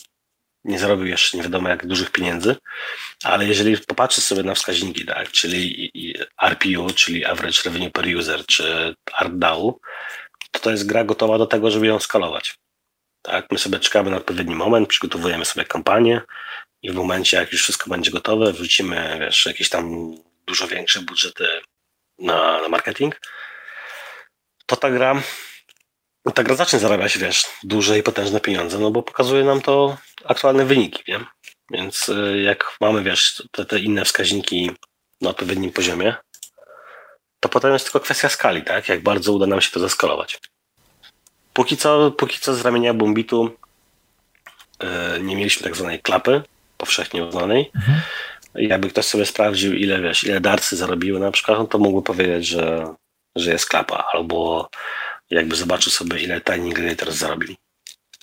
[0.64, 2.56] nie zarobił jeszcze nie wiadomo jak dużych pieniędzy,
[3.24, 5.92] ale jeżeli popatrzysz sobie na wskaźniki, tak, czyli
[6.42, 9.80] RPU, czyli Average Revenue Per User, czy ARPDAU,
[10.52, 12.56] to to jest gra gotowa do tego, żeby ją skalować.
[13.22, 16.22] Tak, my sobie czekamy na odpowiedni moment, przygotowujemy sobie kampanię
[16.82, 21.48] i w momencie, jak już wszystko będzie gotowe, wrzucimy, wiesz, jakieś tam dużo większe budżety
[22.20, 23.22] na, na marketing,
[24.72, 25.22] to ta gra,
[26.34, 30.66] ta gra zacznie zarabiać, wiesz, duże i potężne pieniądze, no bo pokazuje nam to aktualne
[30.66, 31.20] wyniki, nie?
[31.72, 34.72] Więc y, jak mamy, wiesz, te, te inne wskaźniki
[35.22, 36.16] na odpowiednim poziomie,
[37.40, 38.90] to potem jest tylko kwestia skali, tak?
[38.90, 40.40] Jak bardzo uda nam się to zaskalować.
[41.54, 43.58] Póki co, póki co z ramienia Bombitu
[44.84, 44.90] yy,
[45.22, 46.44] nie mieliśmy tak zwanej klapy,
[46.78, 47.72] powszechnie uznanej.
[47.76, 48.02] Mhm
[48.56, 52.48] jakby ktoś sobie sprawdził, ile wiesz, ile darcy zarobiły na przykład, no to mógłby powiedzieć,
[52.48, 52.96] że,
[53.36, 54.70] że jest klapa, albo
[55.30, 57.58] jakby zobaczył sobie, ile Tiny Gladiators zarobili.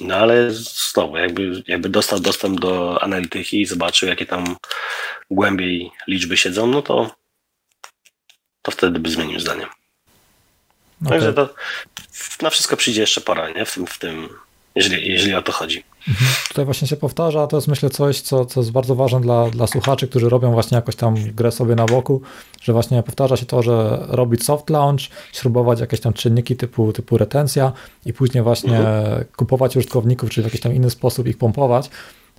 [0.01, 4.57] No ale znowu, jakby, jakby dostał dostęp do analityki i zobaczył, jakie tam
[5.31, 7.17] głębiej liczby siedzą, no to,
[8.63, 9.67] to wtedy by zmienił zdanie.
[9.67, 11.09] Okay.
[11.09, 11.55] Także to
[12.43, 13.65] na wszystko przyjdzie jeszcze pora, nie?
[13.65, 14.29] W tym, w tym
[14.75, 15.85] jeżeli, jeżeli o to chodzi.
[16.09, 16.31] Mhm.
[16.49, 19.67] Tutaj właśnie się powtarza, to jest myślę coś, co, co jest bardzo ważne dla, dla
[19.67, 22.21] słuchaczy, którzy robią właśnie jakoś tam grę sobie na boku,
[22.63, 25.01] że właśnie powtarza się to, że robić soft launch,
[25.33, 27.73] śrubować jakieś tam czynniki typu, typu retencja
[28.07, 29.25] i później właśnie mhm.
[29.37, 31.91] kupować użytkowników, czy w jakiś tam inny sposób ich pompować.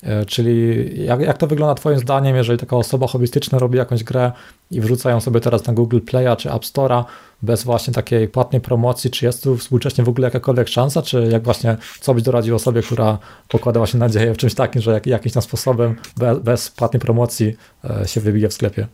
[0.03, 4.31] E, czyli jak, jak to wygląda Twoim zdaniem, jeżeli taka osoba hobbystyczna robi jakąś grę
[4.71, 7.03] i wrzuca ją sobie teraz na Google Play'a czy App Store'a
[7.41, 11.43] bez właśnie takiej płatnej promocji, czy jest tu współcześnie w ogóle jakakolwiek szansa, czy jak
[11.43, 15.33] właśnie, co byś doradził osobie, która pokłada właśnie nadzieję w czymś takim, że jak, jakimś
[15.33, 18.87] tam sposobem bez, bez płatnej promocji e, się wybije w sklepie?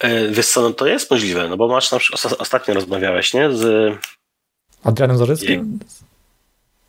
[0.00, 3.52] E, wiesz co, no to jest możliwe, no bo masz na przykład, ostatnio rozmawiałeś, nie,
[3.52, 3.94] z...
[4.84, 5.78] Adrianem Zarzyckim?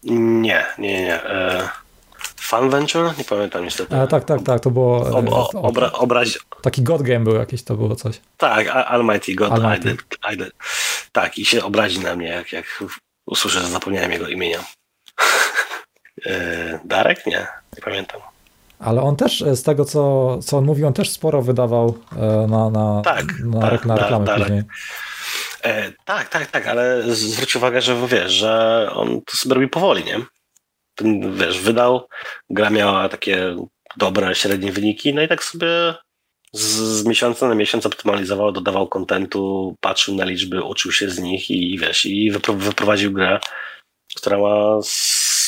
[0.03, 1.19] Nie, nie, nie.
[2.43, 3.17] Fun Venture?
[3.17, 3.95] Nie pamiętam niestety.
[3.95, 5.17] A, tak, tak, tak, to było...
[5.17, 6.37] Ob, o, obra, obraz...
[6.61, 8.21] Taki God Game był jakiś, to było coś.
[8.37, 9.89] Tak, Almighty God Almighty.
[9.89, 10.51] I, did, I did.
[11.11, 12.83] Tak, i się obrazi na mnie, jak, jak
[13.25, 14.59] usłyszę, że zapomniałem jego imienia.
[16.25, 17.25] E, Darek?
[17.25, 18.21] Nie, nie pamiętam.
[18.79, 22.47] Ale on też, e, z tego co, co on mówił, on też sporo wydawał e,
[22.47, 24.63] na, na, tak, na, tak, na reklamę da, później.
[25.63, 30.03] E, tak, tak, tak, ale zwróć uwagę, że wiesz, że on to sobie robi powoli,
[30.03, 30.19] nie?
[31.33, 32.07] Wiesz, wydał,
[32.49, 33.55] gra miała takie
[33.97, 35.67] dobre, średnie wyniki, no i tak sobie
[36.53, 41.49] z, z miesiąca na miesiąc optymalizował, dodawał kontentu, patrzył na liczby, uczył się z nich
[41.49, 43.39] i wiesz, i wyprowadził grę,
[44.15, 44.79] która ma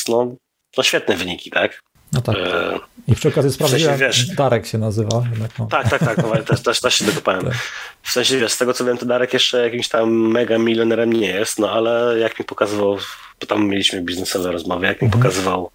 [0.08, 0.36] no,
[0.76, 1.82] no świetne wyniki, tak?
[2.16, 2.36] No tak.
[2.36, 5.24] E, I przy okazji sprawdziłem, w sensie, wiesz, Darek się nazywa.
[5.30, 5.66] Jednak, no.
[5.66, 7.44] Tak, tak, tak, no, też, też, też się dokopałem.
[7.44, 7.54] Tak.
[8.02, 11.28] W sensie, wiesz, z tego co wiem, to Darek jeszcze jakimś tam mega milionerem nie
[11.28, 12.98] jest, no ale jak mi pokazywał
[13.40, 15.22] bo tam mieliśmy biznesowe rozmowy, jak mi mhm.
[15.22, 15.70] pokazywał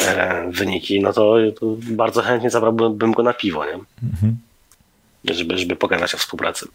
[0.00, 3.78] e, wyniki, no to, to, bardzo chętnie zabrałbym go na piwo, nie?
[4.02, 4.36] Mhm.
[5.24, 6.68] Żeby, żeby pogadać o współpracy.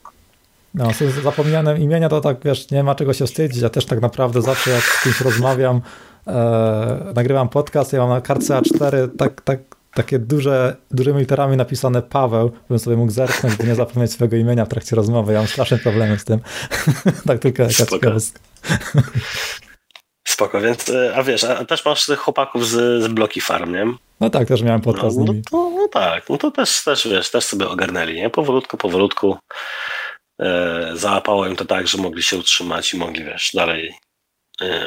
[0.73, 3.61] No, z zapomnianym imienia to tak, wiesz, nie ma czego się wstydzić.
[3.61, 5.81] Ja też tak naprawdę zawsze jak z kimś rozmawiam,
[6.27, 9.59] e, nagrywam podcast, ja mam na kartce A4 tak, tak,
[9.93, 14.65] takie duże, dużymi literami napisane Paweł, bym sobie mógł zerknąć, by nie zapomnieć swojego imienia
[14.65, 15.33] w trakcie rozmowy.
[15.33, 16.39] Ja mam straszne problemy z tym.
[17.27, 18.39] tak tylko jaka ciekawostka.
[20.27, 23.85] Spoko, więc, e, a wiesz, a też masz chłopaków z, z Bloki Farm, nie?
[24.19, 27.31] No tak, też miałem podcast no, no, to, no tak, no to też, też, wiesz,
[27.31, 28.29] też sobie ogarnęli, nie?
[28.29, 29.37] Powolutku, powolutku
[30.39, 33.93] e, załapało im to tak, że mogli się utrzymać i mogli, wiesz, dalej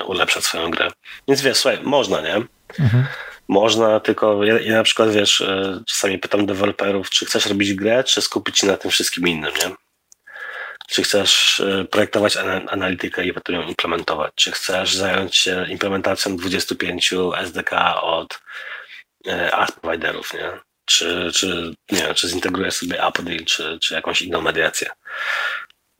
[0.06, 0.90] ulepszać swoją grę.
[1.28, 2.34] Więc wiesz, słuchaj, można, nie?
[2.78, 3.06] Mhm.
[3.48, 8.04] Można, tylko ja, ja, na przykład, wiesz, e, czasami pytam deweloperów, czy chcesz robić grę,
[8.04, 9.74] czy skupić się na tym wszystkim innym, nie?
[10.88, 12.36] Czy chcesz e, projektować
[12.68, 14.32] analitykę i potem ją implementować?
[14.34, 18.40] Czy chcesz zająć się implementacją 25 SDK od
[19.26, 20.50] e, art providerów, nie?
[20.84, 24.90] Czy, czy, nie czy zintegrujesz sobie Apple, czy, czy jakąś inną mediację?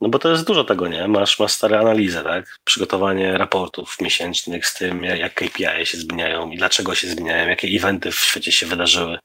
[0.01, 1.07] No bo to jest dużo tego, nie?
[1.07, 2.57] Masz, masz stare analizy, tak?
[2.63, 8.11] Przygotowanie raportów miesięcznych z tym, jak KPI się zmieniają i dlaczego się zmieniają, jakie eventy
[8.11, 9.17] w świecie się wydarzyły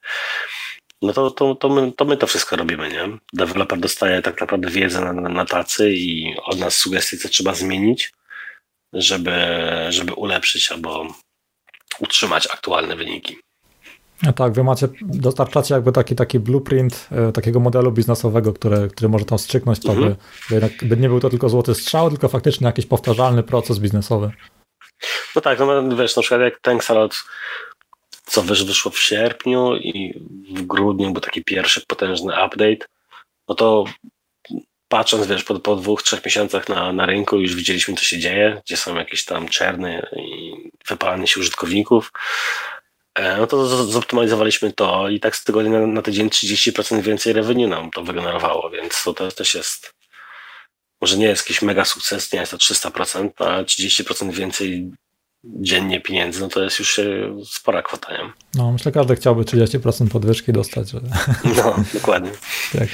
[1.01, 3.17] no to, to, to, my, to my to wszystko robimy, nie?
[3.33, 8.13] Deweloper dostaje tak naprawdę wiedzę na, na tacy i od nas sugestie, co trzeba zmienić,
[8.93, 9.35] żeby,
[9.89, 11.07] żeby ulepszyć albo
[11.99, 13.37] utrzymać aktualne wyniki.
[14.23, 19.09] No tak, wy macie, dostarczacie jakby taki, taki blueprint e, takiego modelu biznesowego, który, który
[19.09, 20.15] może tam strzyknąć to, mhm.
[20.49, 24.31] by, by nie był to tylko złoty strzał, tylko faktycznie jakiś powtarzalny proces biznesowy.
[25.35, 27.23] No tak, no wiesz, na przykład jak Tanksalot
[28.27, 32.87] co wiesz, wyszło w sierpniu i w grudniu był taki pierwszy potężny update,
[33.47, 33.85] no to
[34.87, 38.61] patrząc, wiesz, po, po dwóch, trzech miesiącach na, na rynku już widzieliśmy, co się dzieje,
[38.65, 40.53] gdzie są jakieś tam czerny i
[40.87, 42.11] wypalanie się użytkowników,
[43.37, 47.91] no to zoptymalizowaliśmy to i tak z tygodnia na, na tydzień 30% więcej revenue nam
[47.91, 49.97] to wygenerowało, więc to też jest
[51.01, 54.91] może nie jest jakiś mega sukces, nie jest to 300%, a 30% więcej
[55.43, 56.99] dziennie pieniędzy, no to jest już
[57.45, 58.31] spora kwota, nie?
[58.55, 60.89] No, myślę, że każdy chciałby 30% podwyżki dostać.
[60.89, 61.01] Że...
[61.57, 62.31] No, dokładnie.
[62.79, 62.87] tak.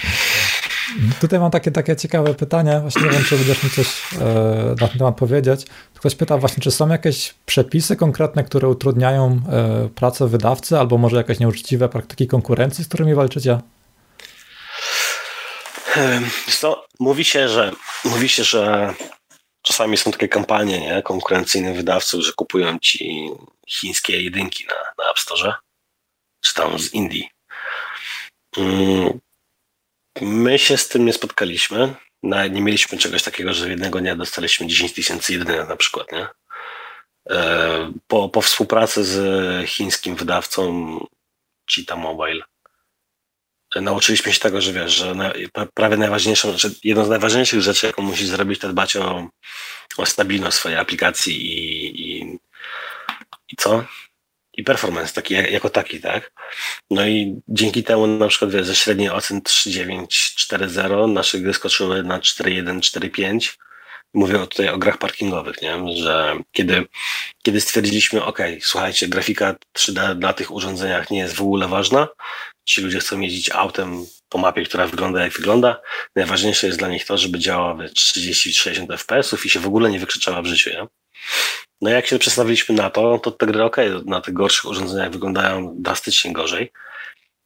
[1.22, 4.88] Tutaj mam takie, takie ciekawe pytanie, właśnie nie wiem, czy będziesz mi coś e, na
[4.88, 5.66] ten temat powiedzieć.
[5.94, 11.18] Ktoś pyta właśnie, czy są jakieś przepisy konkretne, które utrudniają e, pracę wydawcy, albo może
[11.18, 13.60] jakieś nieuczciwe praktyki konkurencji, z którymi walczycie?
[16.60, 17.72] Co, mówi się, że
[18.06, 18.94] mówi się, że
[19.62, 23.30] czasami są takie kampanie nie, konkurencyjnych wydawców, że kupują ci
[23.68, 25.54] chińskie jedynki na, na App Store,
[26.42, 27.30] czy tam z Indii.
[30.22, 31.96] My się z tym nie spotkaliśmy.
[32.24, 36.12] Nie mieliśmy czegoś takiego, że jednego dnia dostaliśmy 10 tysięcy jedynek na przykład.
[36.12, 36.28] Nie?
[37.30, 41.00] E, po, po współpracy z chińskim wydawcą
[41.76, 42.44] Cheetah Mobile
[43.82, 45.16] nauczyliśmy się tego, że wiesz, że
[45.74, 49.28] prawie najważniejszą, że znaczy jedną z najważniejszych rzeczy, jaką musisz zrobić, to dbać o,
[49.98, 52.40] o stabilność swojej aplikacji i, i,
[53.50, 53.84] i co?
[54.58, 56.32] I performance taki jako taki, tak?
[56.92, 62.04] No i dzięki temu na przykład wiesz, ze średniej ocen 3.9, 4.0 nasze gry skoczyły
[62.04, 63.58] na 4.1, 4.5.
[64.14, 65.96] Mówię tutaj o grach parkingowych, nie?
[65.96, 66.86] że kiedy,
[67.44, 72.08] kiedy stwierdziliśmy, ok, słuchajcie, grafika 3D na tych urządzeniach nie jest w ogóle ważna,
[72.66, 75.82] ci ludzie chcą jeździć autem po mapie, która wygląda jak wygląda,
[76.16, 80.42] najważniejsze jest dla nich to, żeby działała 30-60 fps i się w ogóle nie wykrzyczała
[80.42, 80.70] w życiu.
[80.70, 80.88] Nie?
[81.84, 85.76] No jak się przestawiliśmy na to, to te gry ok, na tych gorszych urządzeniach wyglądają
[85.78, 86.72] drastycznie gorzej,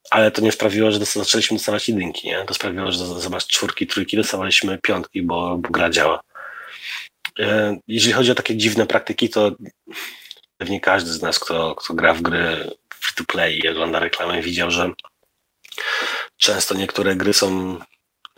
[0.10, 2.46] ale to nie sprawiło, że zaczęliśmy dostawać jedynki, nie?
[2.46, 6.20] To sprawiło, że zamiast czwórki, trójki dostawaliśmy piątki, bo, bo gra działa.
[7.40, 9.52] E, jeżeli chodzi o takie dziwne praktyki, to
[10.58, 14.42] pewnie każdy z nas, kto, kto gra w gry free to play i ogląda reklamy,
[14.42, 14.92] widział, że
[16.38, 17.80] często niektóre gry są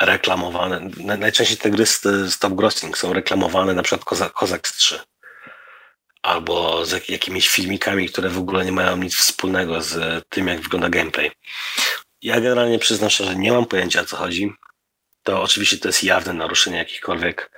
[0.01, 0.89] reklamowane.
[0.97, 4.99] Najczęściej te gry z, z Top Grossing są reklamowane, na przykład Kozak 3
[6.21, 10.89] albo z jakimiś filmikami, które w ogóle nie mają nic wspólnego z tym, jak wygląda
[10.89, 11.31] gameplay.
[12.21, 14.53] Ja generalnie przyznam szczerze, nie mam pojęcia o co chodzi.
[15.23, 17.51] To oczywiście to jest jawne naruszenie jakichkolwiek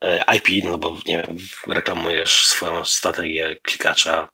[0.00, 4.28] e, IP, no bo nie wiem, reklamujesz swoją strategię klikacza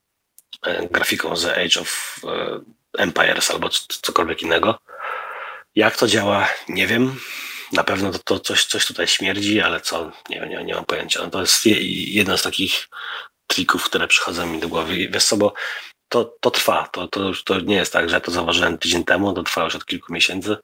[0.62, 2.60] e, grafiką z Age of e,
[2.98, 4.78] Empires albo cokolwiek innego.
[5.74, 7.20] Jak to działa, nie wiem.
[7.72, 11.22] Na pewno to, to coś, coś tutaj śmierdzi, ale co, nie, nie, nie mam pojęcia.
[11.22, 12.88] No to jest jedna z takich
[13.46, 15.08] trików, które przychodzą mi do głowy.
[15.08, 15.54] Wiesz co, bo
[16.08, 16.88] to, to trwa.
[16.92, 19.74] To, to, to nie jest tak, że ja to zauważyłem tydzień temu, to trwa już
[19.74, 20.56] od kilku miesięcy.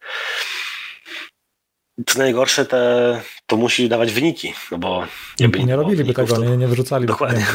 [2.07, 5.07] Co najgorsze, te, to musi dawać wyniki, no bo...
[5.41, 6.45] Nie, nie robiliby tego, to...
[6.45, 7.07] nie, nie wyrzucali.
[7.07, 7.47] Dokładnie.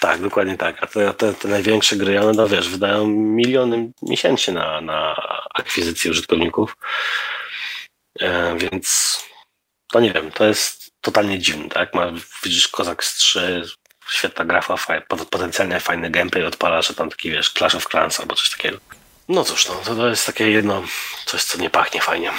[0.00, 0.82] Tak, dokładnie tak.
[0.82, 5.22] A te, te, te największe gry, one, no wiesz, wydają miliony miesięcznie na, na
[5.54, 6.76] akwizycję użytkowników.
[8.20, 9.18] E, więc
[9.92, 11.94] to nie wiem, to jest totalnie dziwne, tak?
[11.94, 12.12] Ma,
[12.44, 13.62] widzisz Kozak z 3,
[14.10, 18.34] świetna grafa, faj, potencjalnie fajny gameplay odpala, że tam taki, wiesz, Clash of Clans albo
[18.34, 18.78] coś takiego.
[19.30, 20.82] No cóż, no, to, to jest takie jedno,
[21.26, 22.30] coś, co nie pachnie fajnie.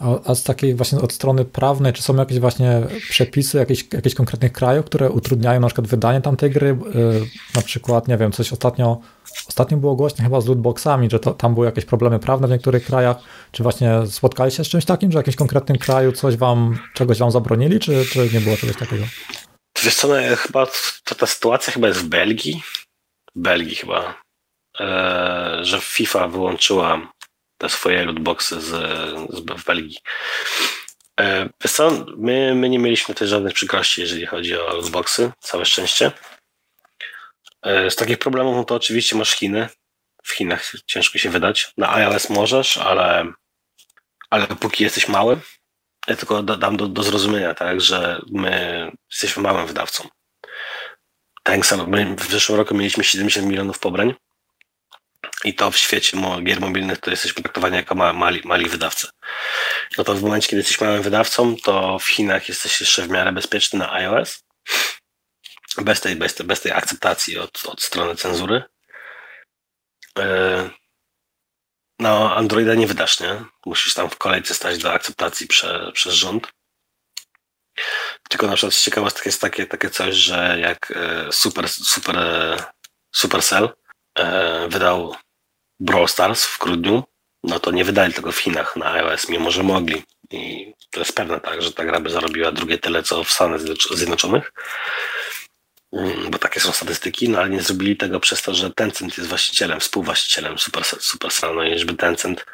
[0.00, 4.14] A, a, z takiej właśnie od strony prawnej, czy są jakieś właśnie przepisy jakieś, jakichś
[4.14, 6.66] konkretnych krajów, które utrudniają na przykład wydanie tamtej gry?
[6.94, 9.00] Yy, na przykład, nie wiem, coś ostatnio,
[9.48, 12.84] ostatnio było głośno chyba z lootboxami, że to, tam były jakieś problemy prawne w niektórych
[12.84, 13.16] krajach.
[13.52, 17.18] Czy właśnie spotkali się z czymś takim, że w jakimś konkretnym kraju coś wam, czegoś
[17.18, 19.04] wam zabronili, czy, czy nie było czegoś takiego?
[19.82, 20.66] Wiesz co, no, chyba
[21.04, 22.62] to ta sytuacja chyba jest w Belgii.
[23.34, 24.22] W Belgii chyba.
[24.80, 27.12] E, że FIFA wyłączyła
[27.58, 28.66] te swoje lootboxy z,
[29.34, 29.98] z, w Belgii.
[31.20, 35.32] E, wiesz co, my, my nie mieliśmy tutaj żadnych przykrości, jeżeli chodzi o lootboxy.
[35.40, 36.12] Całe szczęście.
[37.62, 39.68] E, z takich problemów no to oczywiście masz Chiny.
[40.24, 41.72] W Chinach ciężko się wydać.
[41.76, 43.32] Na iOS możesz, ale,
[44.30, 45.40] ale póki jesteś mały,
[46.08, 50.08] ja tylko dam do, do zrozumienia, tak, że my jesteśmy małym wydawcą.
[51.42, 54.14] Tak samo, my w zeszłym roku mieliśmy 70 milionów pobrań
[55.44, 59.08] i to w świecie gier mobilnych to jesteśmy traktowani jako mali, mali wydawcy.
[59.98, 63.32] No to w momencie, kiedy jesteś małym wydawcą, to w Chinach jesteś jeszcze w miarę
[63.32, 64.44] bezpieczny na iOS,
[65.78, 68.62] bez tej, bez tej, bez tej akceptacji od, od strony cenzury.
[70.18, 70.70] E,
[71.98, 73.44] no, Androida nie wydasz, nie?
[73.66, 76.48] Musisz tam w kolejce stać do akceptacji prze, przez rząd.
[78.28, 82.16] Tylko na przykład ciekawostek jest takie, takie coś, że jak e, Super, Super,
[83.12, 83.68] Supercell
[84.18, 85.16] e, wydał
[85.80, 87.04] Brawl Stars w grudniu,
[87.44, 90.02] no to nie wydali tego w Chinach na iOS, mimo że mogli.
[90.30, 93.60] I to jest pewne tak, że ta gra by zarobiła drugie tyle, co w Stanach
[93.90, 94.52] Zjednoczonych.
[95.94, 99.28] Mm, bo takie są statystyki, no ale nie zrobili tego przez to, że Tencent jest
[99.28, 102.46] właścicielem, współwłaścicielem Supercell, Supercell no i żeby Tencent,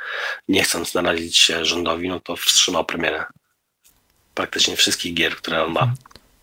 [0.49, 3.25] nie chcąc narazić się rządowi, no to wstrzymał premierę
[4.35, 5.81] praktycznie wszystkich gier, które on ma.
[5.81, 5.99] Mhm.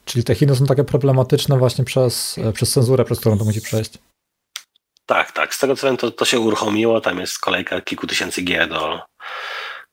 [0.06, 3.62] Czyli te Chiny są takie problematyczne właśnie przez, e, przez cenzurę, przez którą to musi
[3.62, 3.92] przejść.
[5.06, 5.56] Tak, tak.
[5.56, 7.02] Z tego co wiem, to, to się uruchomiło.
[7.02, 9.02] Tam jest kolejka kilku tysięcy gier do,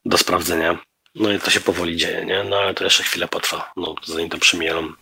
[0.05, 0.79] do sprawdzenia.
[1.15, 2.43] No i to się powoli dzieje, nie?
[2.43, 4.93] No ale to jeszcze chwilę potrwa, no, zanim to przymielą.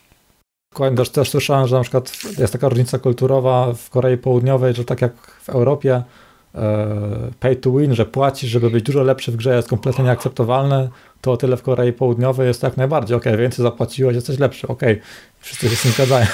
[0.98, 5.02] Też, też słyszałem, że na przykład jest taka różnica kulturowa w Korei Południowej, że tak
[5.02, 6.04] jak w Europie
[6.56, 6.88] e,
[7.40, 10.90] pay to win, że płacisz, żeby być dużo lepszy w grze jest kompletnie nieakceptowalne,
[11.22, 14.82] to o tyle w Korei Południowej jest jak najbardziej, ok, więcej zapłaciłeś, jesteś lepszy, ok,
[15.40, 16.26] wszyscy się z tym zgadzają.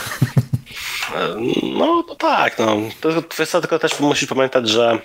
[1.64, 2.78] No, no tak, no.
[3.02, 5.00] To kwestia tylko też musisz pamiętać, że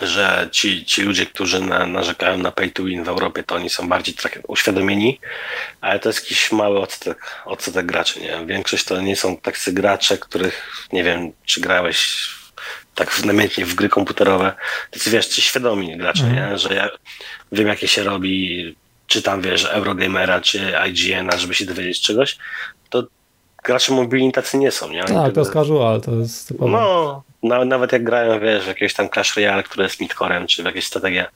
[0.00, 3.70] że ci, ci ludzie, którzy na, narzekają na pay to win w Europie, to oni
[3.70, 5.20] są bardziej tak uświadomieni,
[5.80, 8.46] ale to jest jakiś mały odsetek, odsetek graczy, nie?
[8.46, 12.28] Większość to nie są tacy gracze, których, nie wiem, czy grałeś
[12.94, 14.52] tak namiętnie w gry komputerowe,
[14.90, 16.34] to wiesz, ci świadomi gracze, mm.
[16.34, 16.58] nie?
[16.58, 16.88] Że ja
[17.52, 18.76] wiem, jakie się robi,
[19.06, 22.38] czy tam, wiesz, Eurogamera, czy IGN-a, żeby się dowiedzieć czegoś,
[23.68, 25.04] gracze mobilni tacy nie są, nie?
[25.04, 27.24] Oni tak, to jest casual, to jest typowo.
[27.42, 30.66] No, nawet jak grają, wiesz, w jakieś tam Clash Royale, które jest midcorem, czy w
[30.66, 31.26] jakieś strategie,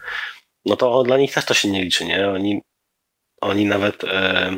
[0.67, 2.29] no to dla nich też to się nie liczy, nie?
[2.29, 2.63] Oni,
[3.41, 4.57] oni nawet e,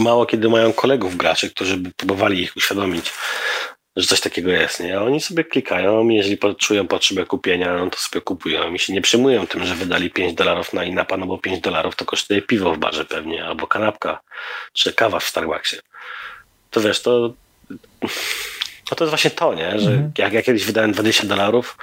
[0.00, 3.12] mało kiedy mają kolegów graczy, którzy by próbowali ich uświadomić,
[3.96, 4.98] że coś takiego jest, nie?
[4.98, 9.00] A oni sobie klikają, jeżeli czują potrzebę kupienia, no to sobie kupują i się nie
[9.00, 12.74] przejmują tym, że wydali 5 dolarów na inapa, no bo 5 dolarów to kosztuje piwo
[12.74, 14.20] w barze pewnie, albo kanapka,
[14.72, 15.76] czy kawa w Starbucksie.
[16.74, 17.32] To wiesz, to
[18.90, 19.78] no to jest właśnie to, nie?
[19.80, 20.12] Że mhm.
[20.18, 21.78] jak ja kiedyś wydałem 20 dolarów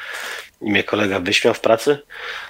[0.61, 1.99] i mnie kolega wyśmiał w pracy,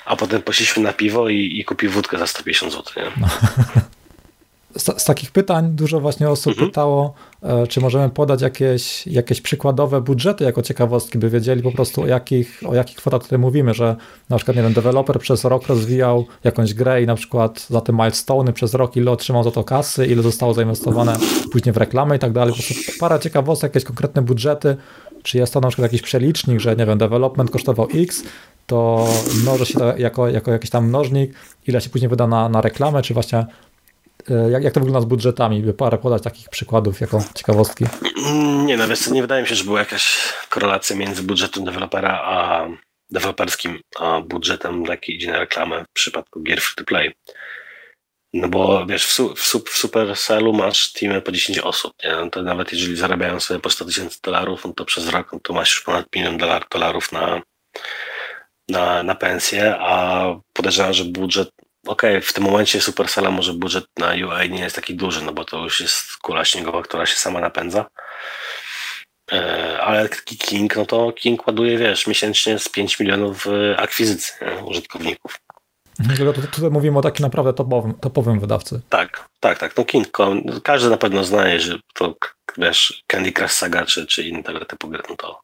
[0.05, 3.11] a potem poszliśmy na piwo i, i kupił wódkę za 150 zł, nie?
[3.17, 3.27] No.
[4.75, 6.69] z, z, takich pytań dużo właśnie osób mhm.
[6.69, 7.13] pytało,
[7.43, 12.05] e, czy możemy podać jakieś, jakieś przykładowe budżety jako ciekawostki, by wiedzieli po prostu o
[12.05, 13.95] jakich, o jakich kwotach tutaj mówimy, że
[14.29, 17.93] na przykład, nie wiem, deweloper przez rok rozwijał jakąś grę i na przykład za te
[17.93, 21.17] milestone przez rok ile otrzymał za to kasy, ile zostało zainwestowane
[21.51, 22.53] później w reklamę i tak dalej.
[22.53, 24.77] Po prostu parę ciekawostek, jakieś konkretne budżety,
[25.23, 28.23] czy jest to na przykład jakiś przelicznik, że nie wiem, development kosztował X,
[28.67, 29.07] to
[29.41, 31.33] mnoży się to jako, jako jakiś tam mnożnik,
[31.67, 33.45] ile się później wyda na, na reklamę, czy właśnie
[34.51, 35.61] jak, jak to wygląda z budżetami?
[35.61, 37.85] By parę podać takich przykładów jako ciekawostki.
[38.65, 42.67] Nie, no wiesz, nie wydaje mi się, że była jakaś korelacja między budżetem dewelopera a
[43.09, 47.13] deweloperskim, a budżetem, jaki idzie na reklamę w przypadku gier free to play.
[48.33, 52.11] No bo wiesz, w, su, w, su, w Supercellu masz teamy po 10 osób, nie?
[52.11, 55.39] No to nawet jeżeli zarabiają sobie po 100 tysięcy dolarów, no to przez rok no
[55.39, 57.41] to masz już ponad milion dolar, dolarów na,
[58.69, 61.49] na, na pensję, a podejrzewam, że budżet
[61.87, 65.33] okej, okay, w tym momencie Supercella może budżet na UI nie jest taki duży, no
[65.33, 67.85] bo to już jest kula śniegowa, która się sama napędza.
[69.31, 74.63] E, ale King, no to King ładuje, wiesz, miesięcznie z 5 milionów akwizycji nie?
[74.63, 75.39] użytkowników.
[75.99, 78.81] Mhm, tutaj mówimy o takim naprawdę topowym, topowym wydawcy.
[78.89, 79.77] Tak, tak, tak.
[79.77, 80.07] No King,
[80.63, 82.15] każdy na pewno zna, że to
[82.57, 85.41] wiesz, Candy Crush Saga czy, czy inne tego typu gry, no to,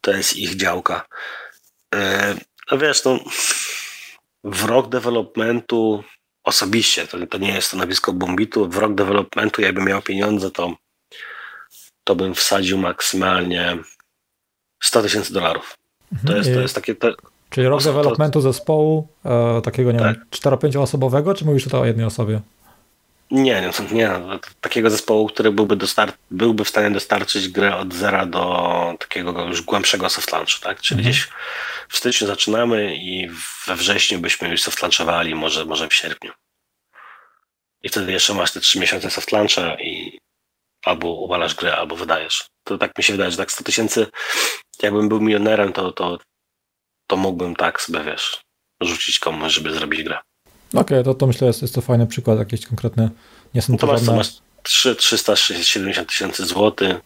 [0.00, 1.06] to jest ich działka.
[1.94, 2.34] E,
[2.70, 3.18] no wiesz, no
[4.44, 6.04] w rok developmentu
[6.44, 10.74] osobiście, to, to nie jest stanowisko Bombitu, w rok developmentu jakbym miał pieniądze, to,
[12.04, 13.78] to bym wsadził maksymalnie
[14.82, 15.76] 100 tysięcy dolarów.
[16.10, 16.38] To, mhm.
[16.38, 16.94] jest, to jest takie...
[16.94, 17.12] To,
[17.50, 20.16] Czyli rok developmentu to, zespołu e, takiego, nie tak.
[20.16, 22.40] wiem, 4-5 osobowego, czy mówisz tutaj o jednej osobie?
[23.30, 24.20] Nie, nie, nie
[24.60, 29.62] takiego zespołu, który byłby, dostar- byłby w stanie dostarczyć grę od zera do takiego już
[29.62, 30.80] głębszego soft launchu, tak?
[30.80, 31.12] Czyli mhm.
[31.12, 31.28] gdzieś
[31.88, 33.28] w styczniu zaczynamy i
[33.66, 36.32] we wrześniu byśmy już soft launchowali, może, może w sierpniu.
[37.82, 40.18] I wtedy jeszcze masz te trzy miesiące soft launcha i
[40.84, 42.48] albo uwalasz grę, albo wydajesz.
[42.64, 44.06] To tak mi się wydaje, że tak 100 tysięcy,
[44.82, 46.18] jakbym był milionerem, to, to,
[47.06, 48.40] to mógbym tak sobie, wiesz,
[48.80, 50.18] rzucić komuś, żeby zrobić grę.
[50.74, 53.10] Okej, okay, to, to myślę, jest, jest to fajny przykład, jakieś konkretne,
[53.54, 54.28] nie są no to, masz, to masz
[54.62, 56.96] 3, 370 tysięcy złotych.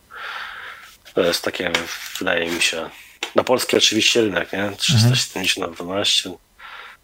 [1.14, 1.72] To jest takie,
[2.18, 2.90] wydaje mi się,
[3.34, 4.72] na polski oczywiście rynek, nie?
[4.76, 6.30] 370 na 12,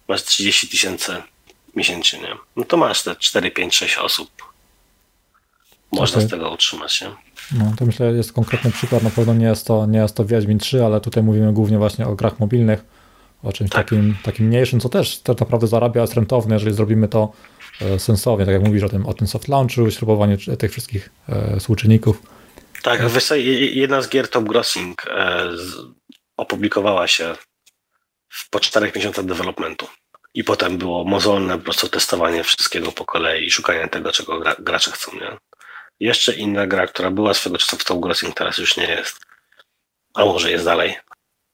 [0.09, 1.23] masz 30 tysięcy
[1.77, 2.35] miesięcznie, nie?
[2.57, 4.31] No to masz te 4, 5, 6 osób.
[5.93, 6.29] Można okay.
[6.29, 7.11] z tego utrzymać, nie?
[7.53, 9.03] No, to myślę, jest konkretny przykład.
[9.03, 12.07] Na pewno nie jest to, nie jest to Wiedźmin 3, ale tutaj mówimy głównie właśnie
[12.07, 12.85] o grach mobilnych,
[13.43, 13.85] o czymś tak.
[13.85, 17.33] takim, takim mniejszym, co też tak naprawdę zarabia, jest rentowne, jeżeli zrobimy to
[17.81, 21.61] e, sensownie, tak jak mówisz o tym, o tym soft launchu, śrubowanie tych wszystkich e,
[21.61, 22.23] współczynników.
[22.83, 23.01] Tak,
[23.73, 25.49] jedna z gier Top Grossing e,
[26.37, 27.35] opublikowała się
[28.29, 29.87] w, po czterech miesiącach developmentu.
[30.35, 34.57] I potem było mozolne po prostu testowanie wszystkiego po kolei i szukanie tego, czego gra,
[34.59, 35.13] gracze chcą.
[35.13, 35.37] Nie?
[36.01, 39.21] Jeszcze inna gra, która była swego czasu w Top Grossing, teraz już nie jest.
[40.15, 40.97] A może jest dalej.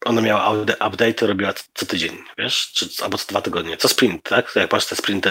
[0.06, 0.52] Ona miała
[0.88, 2.72] update, robiła co tydzień, wiesz?
[2.74, 3.76] Czy, albo co dwa tygodnie.
[3.76, 4.52] Co sprint, tak?
[4.56, 5.30] Jak masz te sprinty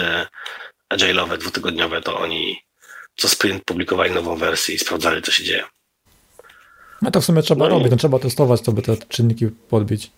[0.94, 2.58] agile'owe, dwutygodniowe, to oni
[3.16, 5.64] co sprint publikowali nową wersję i sprawdzali, co się dzieje.
[7.02, 7.90] No to w sumie trzeba no robić, i...
[7.90, 10.10] no trzeba testować, to by te czynniki podbić.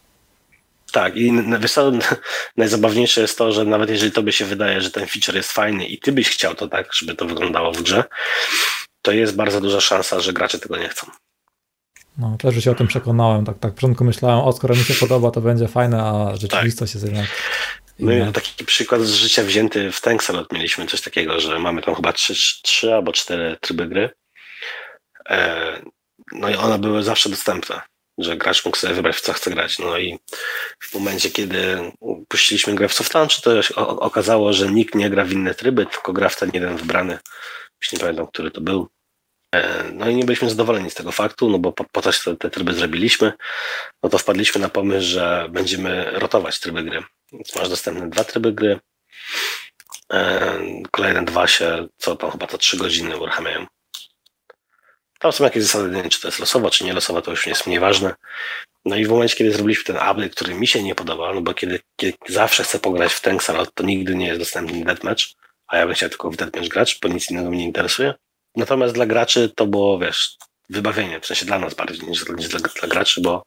[0.92, 1.92] Tak, i wiesz co,
[2.56, 5.98] najzabawniejsze jest to, że nawet jeżeli tobie się wydaje, że ten feature jest fajny i
[5.98, 8.04] ty byś chciał to tak, żeby to wyglądało w grze,
[9.02, 11.06] to jest bardzo duża szansa, że gracze tego nie chcą.
[12.18, 13.44] No, też się o tym przekonałem.
[13.44, 13.72] Tak, tak.
[13.72, 17.02] W początku myślałem, o, skoro mi się podoba, to będzie fajne, a rzeczywistość tak.
[17.02, 17.30] jest jednak.
[17.98, 22.12] My taki przykład z życia wzięty w Tanksalot mieliśmy coś takiego, że mamy tam chyba
[22.12, 24.10] trzy, trzy albo cztery tryby gry.
[25.30, 25.82] E,
[26.32, 27.80] no i one były zawsze dostępne,
[28.18, 29.78] że gracz mógł sobie wybrać w co chce grać.
[29.78, 30.18] No i
[30.80, 31.92] w momencie, kiedy
[32.28, 35.86] puściliśmy grę w soft launch, to się okazało, że nikt nie gra w inne tryby,
[35.86, 37.18] tylko gra w ten jeden wybrany.
[37.82, 38.88] Już nie pamiętam, który to był.
[39.54, 42.36] E, no i nie byliśmy zadowoleni z tego faktu, no bo po, po coś te,
[42.36, 43.32] te tryby zrobiliśmy,
[44.02, 47.02] no to wpadliśmy na pomysł, że będziemy rotować tryby gry.
[47.32, 48.80] Więc masz dostępne dwa tryby gry,
[50.12, 53.66] e, kolejne dwa się, co tam chyba to trzy godziny uruchamiają.
[55.18, 57.80] Tam są jakieś zasady, czy to jest losowo, czy nie losowo, to już jest mniej
[57.80, 58.14] ważne.
[58.84, 61.54] No i w momencie, kiedy zrobiliśmy ten update, który mi się nie podobał, no bo
[61.54, 65.24] kiedy, kiedy zawsze chcę pograć w Tanksalot, to nigdy nie jest dostępny deathmatch,
[65.66, 68.14] a ja bym chciał tylko w deathmatch grać, bo nic innego mnie nie interesuje.
[68.58, 70.36] Natomiast dla graczy to było, wiesz,
[70.70, 73.42] wybawienie, w sensie dla nas bardziej niż, niż dla, dla graczy, bo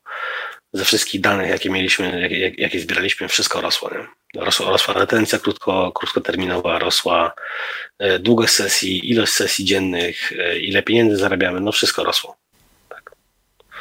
[0.74, 3.90] ze wszystkich danych, jakie mieliśmy, jakie, jakie zbieraliśmy, wszystko rosło.
[3.92, 4.42] Nie?
[4.42, 7.34] Rosła, rosła retencja krótko, krótkoterminowa, rosła
[8.00, 12.36] e, długość sesji, ilość sesji dziennych, e, ile pieniędzy zarabiamy, no wszystko rosło.
[12.90, 13.16] Tak.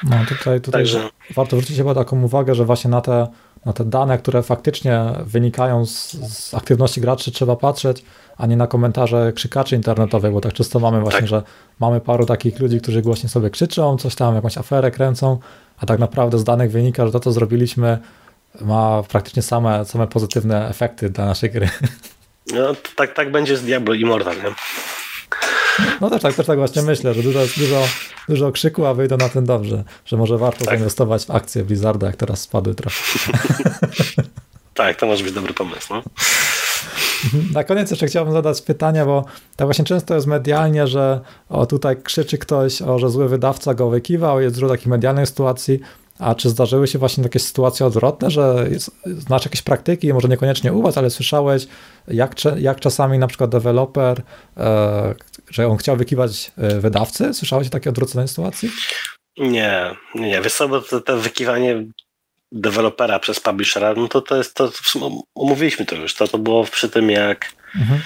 [0.02, 1.08] No tutaj, tutaj Także...
[1.30, 3.26] warto zwrócić chyba taką uwagę, że właśnie na te,
[3.64, 8.04] na te dane, które faktycznie wynikają z, z aktywności graczy, trzeba patrzeć,
[8.36, 11.28] a nie na komentarze krzykaczy internetowych, bo tak często mamy właśnie, tak.
[11.28, 11.42] że
[11.80, 15.38] mamy paru takich ludzi, którzy głośno sobie krzyczą, coś tam, jakąś aferę kręcą,
[15.78, 17.98] a tak naprawdę z danych wynika, że to, co zrobiliśmy,
[18.60, 21.68] ma praktycznie same, same pozytywne efekty dla naszej gry.
[22.52, 24.54] No, tak, tak będzie z Diablo Immortal, nie?
[26.00, 27.82] No też tak, też tak właśnie myślę, że dużo, dużo,
[28.28, 30.68] dużo krzyku, a wyjdą na tym dobrze, że może warto tak.
[30.68, 32.96] zainwestować w akcje Blizzarda, jak teraz spadły trochę.
[34.74, 35.94] tak, to może być dobry pomysł.
[35.94, 36.02] No.
[37.52, 39.24] Na koniec jeszcze chciałbym zadać pytanie, bo
[39.56, 43.90] tak właśnie często jest medialnie, że o tutaj krzyczy ktoś, o, że zły wydawca go
[43.90, 45.80] wykiwał, jest dużo takich medialnych sytuacji,
[46.18, 50.72] a czy zdarzyły się właśnie takie sytuacje odwrotne, że jest, znasz jakieś praktyki, może niekoniecznie
[50.72, 51.66] u was, ale słyszałeś,
[52.08, 54.22] jak, jak czasami na przykład deweloper,
[54.56, 55.14] e,
[55.50, 57.34] że on chciał wykiwać e, wydawcy?
[57.34, 58.70] Słyszałeś takie odwrócone sytuacji?
[59.38, 61.84] Nie, nie, wiesz co, to, to wykiwanie
[62.52, 64.72] dewelopera przez publishera, no to to jest, to,
[65.34, 68.00] omówiliśmy to już, to, to było przy tym jak mhm.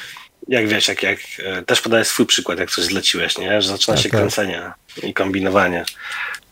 [0.49, 3.63] jak wiesz, jak, jak e, też podaję swój przykład, jak coś zleciłeś, nie?
[3.63, 4.21] że zaczyna się okay.
[4.21, 4.47] Tak, tak.
[4.47, 4.73] kręcenie
[5.03, 5.85] i kombinowanie.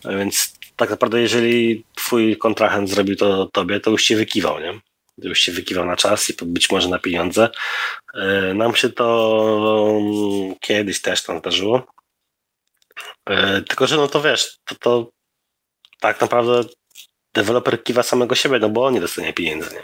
[0.04, 4.80] Więc tak naprawdę jeżeli twój kontrahent zrobił to tobie, to już cię wykiwał, nie?
[5.18, 7.48] Już się wykiwał na czas i być może na pieniądze.
[8.14, 11.86] E, nam się to mm, kiedyś też tam zdarzyło.
[13.26, 15.10] E, tylko, że no to wiesz, to, to
[16.00, 16.68] tak naprawdę
[17.34, 19.82] deweloper kiwa samego siebie, no bo on nie dostanie pieniędzy, nie?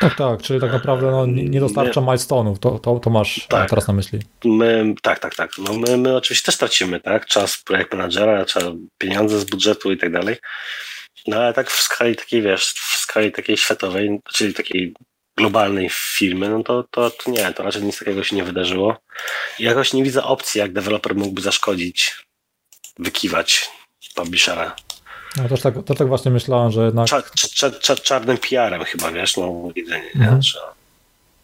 [0.00, 3.88] Tak, tak, czyli tak naprawdę no, nie dostarcza milestone'ów, to, to, to masz tak, teraz
[3.88, 4.18] na myśli.
[4.44, 5.50] My, tak, tak, tak.
[5.58, 7.26] No my, my oczywiście też tracimy, tak?
[7.26, 8.44] Czas projekt managera,
[8.98, 10.36] pieniądze z budżetu i tak dalej.
[11.26, 12.74] No ale tak w skali takiej, wiesz,
[13.10, 14.94] skali takiej światowej, czyli takiej
[15.36, 18.96] globalnej firmy, no to, to, to nie, to raczej nic takiego się nie wydarzyło.
[19.58, 22.26] I jakoś nie widzę opcji, jak deweloper mógłby zaszkodzić,
[22.98, 23.70] wykiwać
[24.14, 24.76] publishera
[25.36, 27.06] no też tak, też tak właśnie myślałem, że jednak...
[27.06, 27.22] Czar,
[27.54, 30.42] czar, czar, czarnym PR-em chyba, wiesz, no widzenie, mhm.
[30.42, 30.58] że,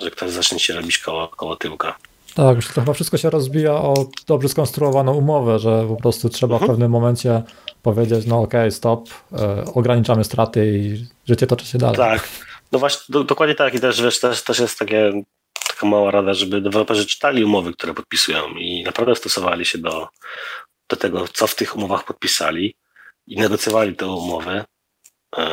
[0.01, 1.97] że ktoś zacznie się robić koło, koło tyłka.
[2.35, 3.95] Tak, to chyba wszystko się rozbija o
[4.27, 6.69] dobrze skonstruowaną umowę, że po prostu trzeba mhm.
[6.69, 7.43] w pewnym momencie
[7.87, 11.97] powiedzieć, no okej, okay, stop, e, ograniczamy straty i życie toczy się dalej.
[11.97, 12.29] Tak,
[12.73, 15.23] no właśnie, do, dokładnie tak i też, wiesz, też, też jest takie,
[15.69, 20.09] taka mała rada, żeby deweloperzy czytali umowy, które podpisują i naprawdę stosowali się do,
[20.89, 22.77] do tego, co w tych umowach podpisali
[23.27, 24.65] i negocjowali te umowy
[25.37, 25.47] e,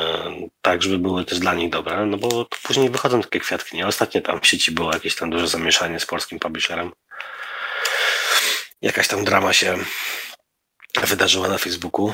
[0.61, 3.88] tak, żeby były też dla nich dobre, no bo później wychodzą takie kwiatki, nie?
[3.88, 6.91] Ostatnio tam w sieci było jakieś tam duże zamieszanie z polskim publisherem.
[8.81, 9.77] Jakaś tam drama się
[11.01, 12.13] wydarzyła na Facebooku.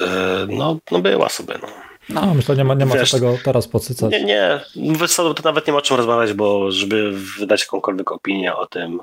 [0.00, 0.06] E,
[0.48, 1.68] no, no była sobie, no.
[2.08, 4.12] No, myślę, nie ma, nie ma Wiesz, co tego teraz podsycać.
[4.12, 4.60] Nie, nie.
[4.76, 8.66] Wiesz co, to nawet nie ma o czym rozmawiać, bo żeby wydać jakąkolwiek opinię o
[8.66, 9.00] tym,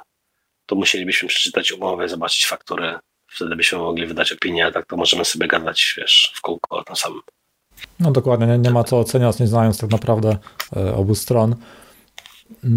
[0.66, 2.95] to musielibyśmy przeczytać umowę, zobaczyć faktury,
[3.28, 6.84] wtedy byśmy mogli wydać opinię, a tak to możemy sobie gadać, wiesz, w kółko o
[6.84, 7.22] tym samym.
[7.99, 10.38] No dokładnie, nie, nie ma co oceniać, nie znając tak naprawdę
[10.76, 11.55] e, obu stron.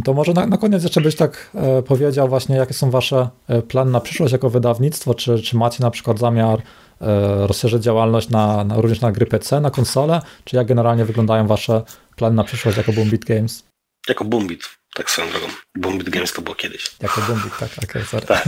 [0.04, 3.62] To może na, na koniec jeszcze byś tak e, powiedział właśnie, jakie są wasze e,
[3.62, 6.58] plany na przyszłość jako wydawnictwo, czy, czy macie na przykład zamiar
[7.00, 11.46] e, rozszerzyć działalność na, na, również na gry PC, na konsole, czy jak generalnie wyglądają
[11.46, 11.82] wasze
[12.16, 13.64] plany na przyszłość jako Boombit Games?
[14.08, 14.62] Jako Boombit,
[14.94, 15.46] tak swoją drogą.
[15.74, 16.90] Boombit Games to było kiedyś.
[17.02, 18.26] Jako Boombit, tak, okej, okay, sorry.
[18.26, 18.44] Tak.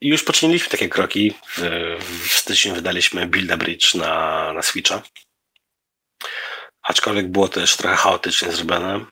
[0.00, 1.32] Już poczyniliśmy takie kroki.
[1.56, 1.60] W,
[2.28, 5.02] w styczniu wydaliśmy Build a Bridge na, na Switcha.
[6.84, 9.04] Aczkolwiek było też trochę chaotycznie zrobione.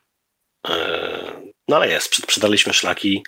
[1.67, 3.23] No ale jest, sprzedaliśmy szlaki.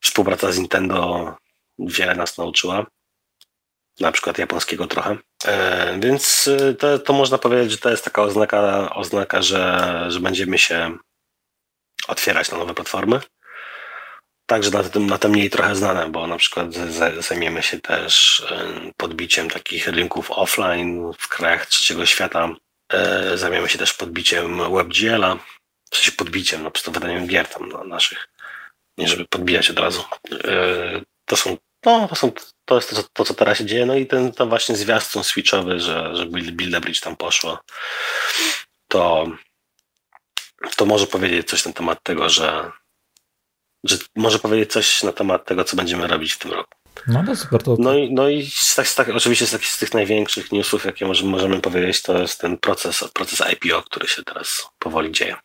[0.00, 1.34] Współpraca z Nintendo
[1.78, 2.86] wiele nas nauczyła.
[4.00, 5.16] Na przykład japońskiego trochę.
[5.98, 10.96] Więc to, to można powiedzieć, że to jest taka oznaka, oznaka że, że będziemy się
[12.08, 13.20] otwierać na nowe platformy.
[14.46, 16.68] Także na tym, na te mniej trochę znane, bo na przykład
[17.18, 18.44] zajmiemy się też
[18.96, 22.48] podbiciem takich rynków offline w krajach trzeciego świata.
[22.94, 25.36] E, zajmiemy się też podbiciem WebGL-a,
[25.90, 28.28] w sensie podbiciem, no po prostu wydaniem gier tam na naszych,
[28.98, 30.04] nie żeby podbijać od razu.
[30.44, 32.32] E, to są, no, to są,
[32.64, 36.16] to jest to, to co teraz się dzieje, no i ten właśnie zwiastun switchowy, że,
[36.16, 37.58] że Build Bridge tam poszło,
[38.88, 39.26] to,
[40.76, 42.70] to może powiedzieć coś na temat tego, że
[43.84, 46.83] że może powiedzieć coś na temat tego, co będziemy robić w tym roku.
[47.06, 47.62] No to super.
[47.62, 47.76] To...
[47.78, 50.84] No i, no i z, tak, z tak, oczywiście z, takich, z tych największych newsów,
[50.84, 55.36] jakie możemy, możemy powiedzieć, to jest ten proces, proces IPO, który się teraz powoli dzieje.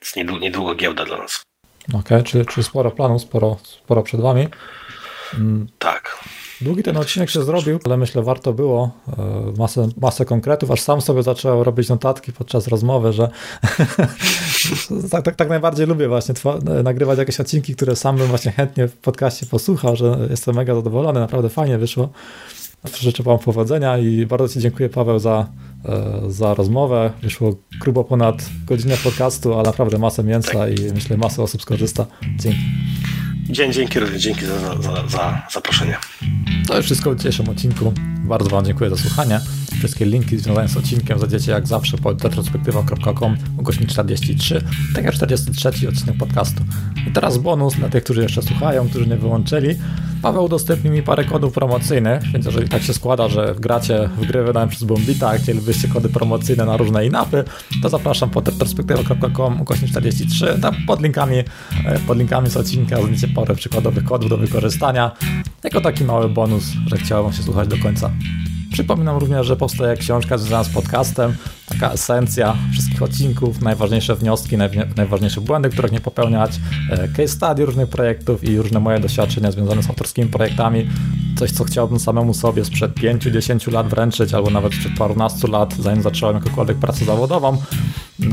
[0.00, 1.42] Jest niedługo, niedługo giełda dla nas.
[1.88, 4.48] Okej, okay, czyli, czyli sporo planów, sporo, sporo przed wami.
[5.34, 5.68] Mm.
[5.78, 6.18] Tak.
[6.60, 11.00] Długi ten odcinek się zrobił, ale myślę, warto było e, masę, masę konkretów, aż sam
[11.00, 13.30] sobie zacząłem robić notatki podczas rozmowy, że
[15.10, 16.34] tak, tak, tak najbardziej lubię właśnie
[16.84, 21.20] nagrywać jakieś odcinki, które sam bym właśnie chętnie w podcaście posłuchał, że jestem mega zadowolony,
[21.20, 22.08] naprawdę fajnie wyszło.
[23.00, 25.46] Życzę Wam powodzenia i bardzo Ci dziękuję Paweł za,
[25.84, 27.12] e, za rozmowę.
[27.22, 32.06] Wyszło grubo ponad godzinę podcastu, ale naprawdę masę mięsa i myślę masę osób skorzysta.
[32.36, 32.60] Dzięki.
[33.50, 35.96] Dzień, dzięki również, dzięki za, za, za zaproszenie.
[36.68, 37.92] To już wszystko w dzisiejszym odcinku.
[38.24, 39.40] Bardzo Wam dziękuję za słuchanie.
[39.78, 45.68] Wszystkie linki związane z odcinkiem znajdziecie jak zawsze pod retrospektywa.com ukośnik 43, tak jak 43
[45.88, 46.62] odcinek podcastu.
[47.08, 49.76] I teraz bonus dla tych, którzy jeszcze słuchają, którzy nie wyłączyli.
[50.22, 54.42] Paweł udostępnił mi parę kodów promocyjnych, więc jeżeli tak się składa, że gracie w gry
[54.42, 57.44] wydane przez Bombita, a chcielibyście kody promocyjne na różne inapy,
[57.82, 60.58] to zapraszam pod retrospektywa.com ukośnik 43.
[60.62, 61.44] Tam pod linkami, e,
[62.06, 65.10] pod linkami z odcinka znajdziecie parę przykładowych kodów do wykorzystania,
[65.64, 68.10] jako taki mały bonus, że chciałem się słuchać do końca.
[68.72, 71.34] Przypominam również, że powstaje książka związana z podcastem,
[71.68, 74.56] taka esencja wszystkich odcinków, najważniejsze wnioski,
[74.96, 76.50] najważniejsze błędy, których nie popełniać,
[76.90, 80.88] e, case study różnych projektów i różne moje doświadczenia związane z autorskimi projektami.
[81.38, 86.02] Coś, co chciałbym samemu sobie sprzed 5-10 lat wręczyć, albo nawet sprzed parunastu lat, zanim
[86.02, 87.62] zacząłem jakąkolwiek pracę zawodową.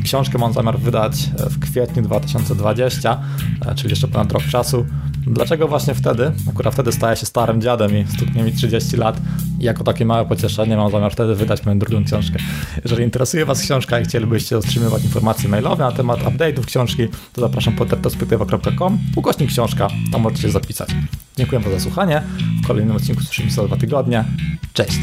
[0.04, 3.22] Książkę mam zamiar wydać w kwietniu 2020,
[3.66, 4.86] e, czyli jeszcze ponad rok czasu.
[5.28, 6.32] Dlaczego właśnie wtedy?
[6.50, 9.22] Akurat wtedy staję się starym dziadem i stuknie mi 30 lat
[9.60, 12.40] i jako takie małe pocieszenie mam zamiar wtedy wydać moją drugą książkę.
[12.84, 17.76] Jeżeli interesuje Was książka i chcielibyście otrzymywać informacje mailowe na temat update'ów książki, to zapraszam
[17.76, 20.90] pod retrospektywa.com, ukośnik książka, tam możecie się zapisać.
[21.38, 22.22] Dziękuję za słuchanie.
[22.64, 24.26] W kolejnym odcinku słyszymy się za dwa tygodnie.
[24.74, 25.00] Cześć!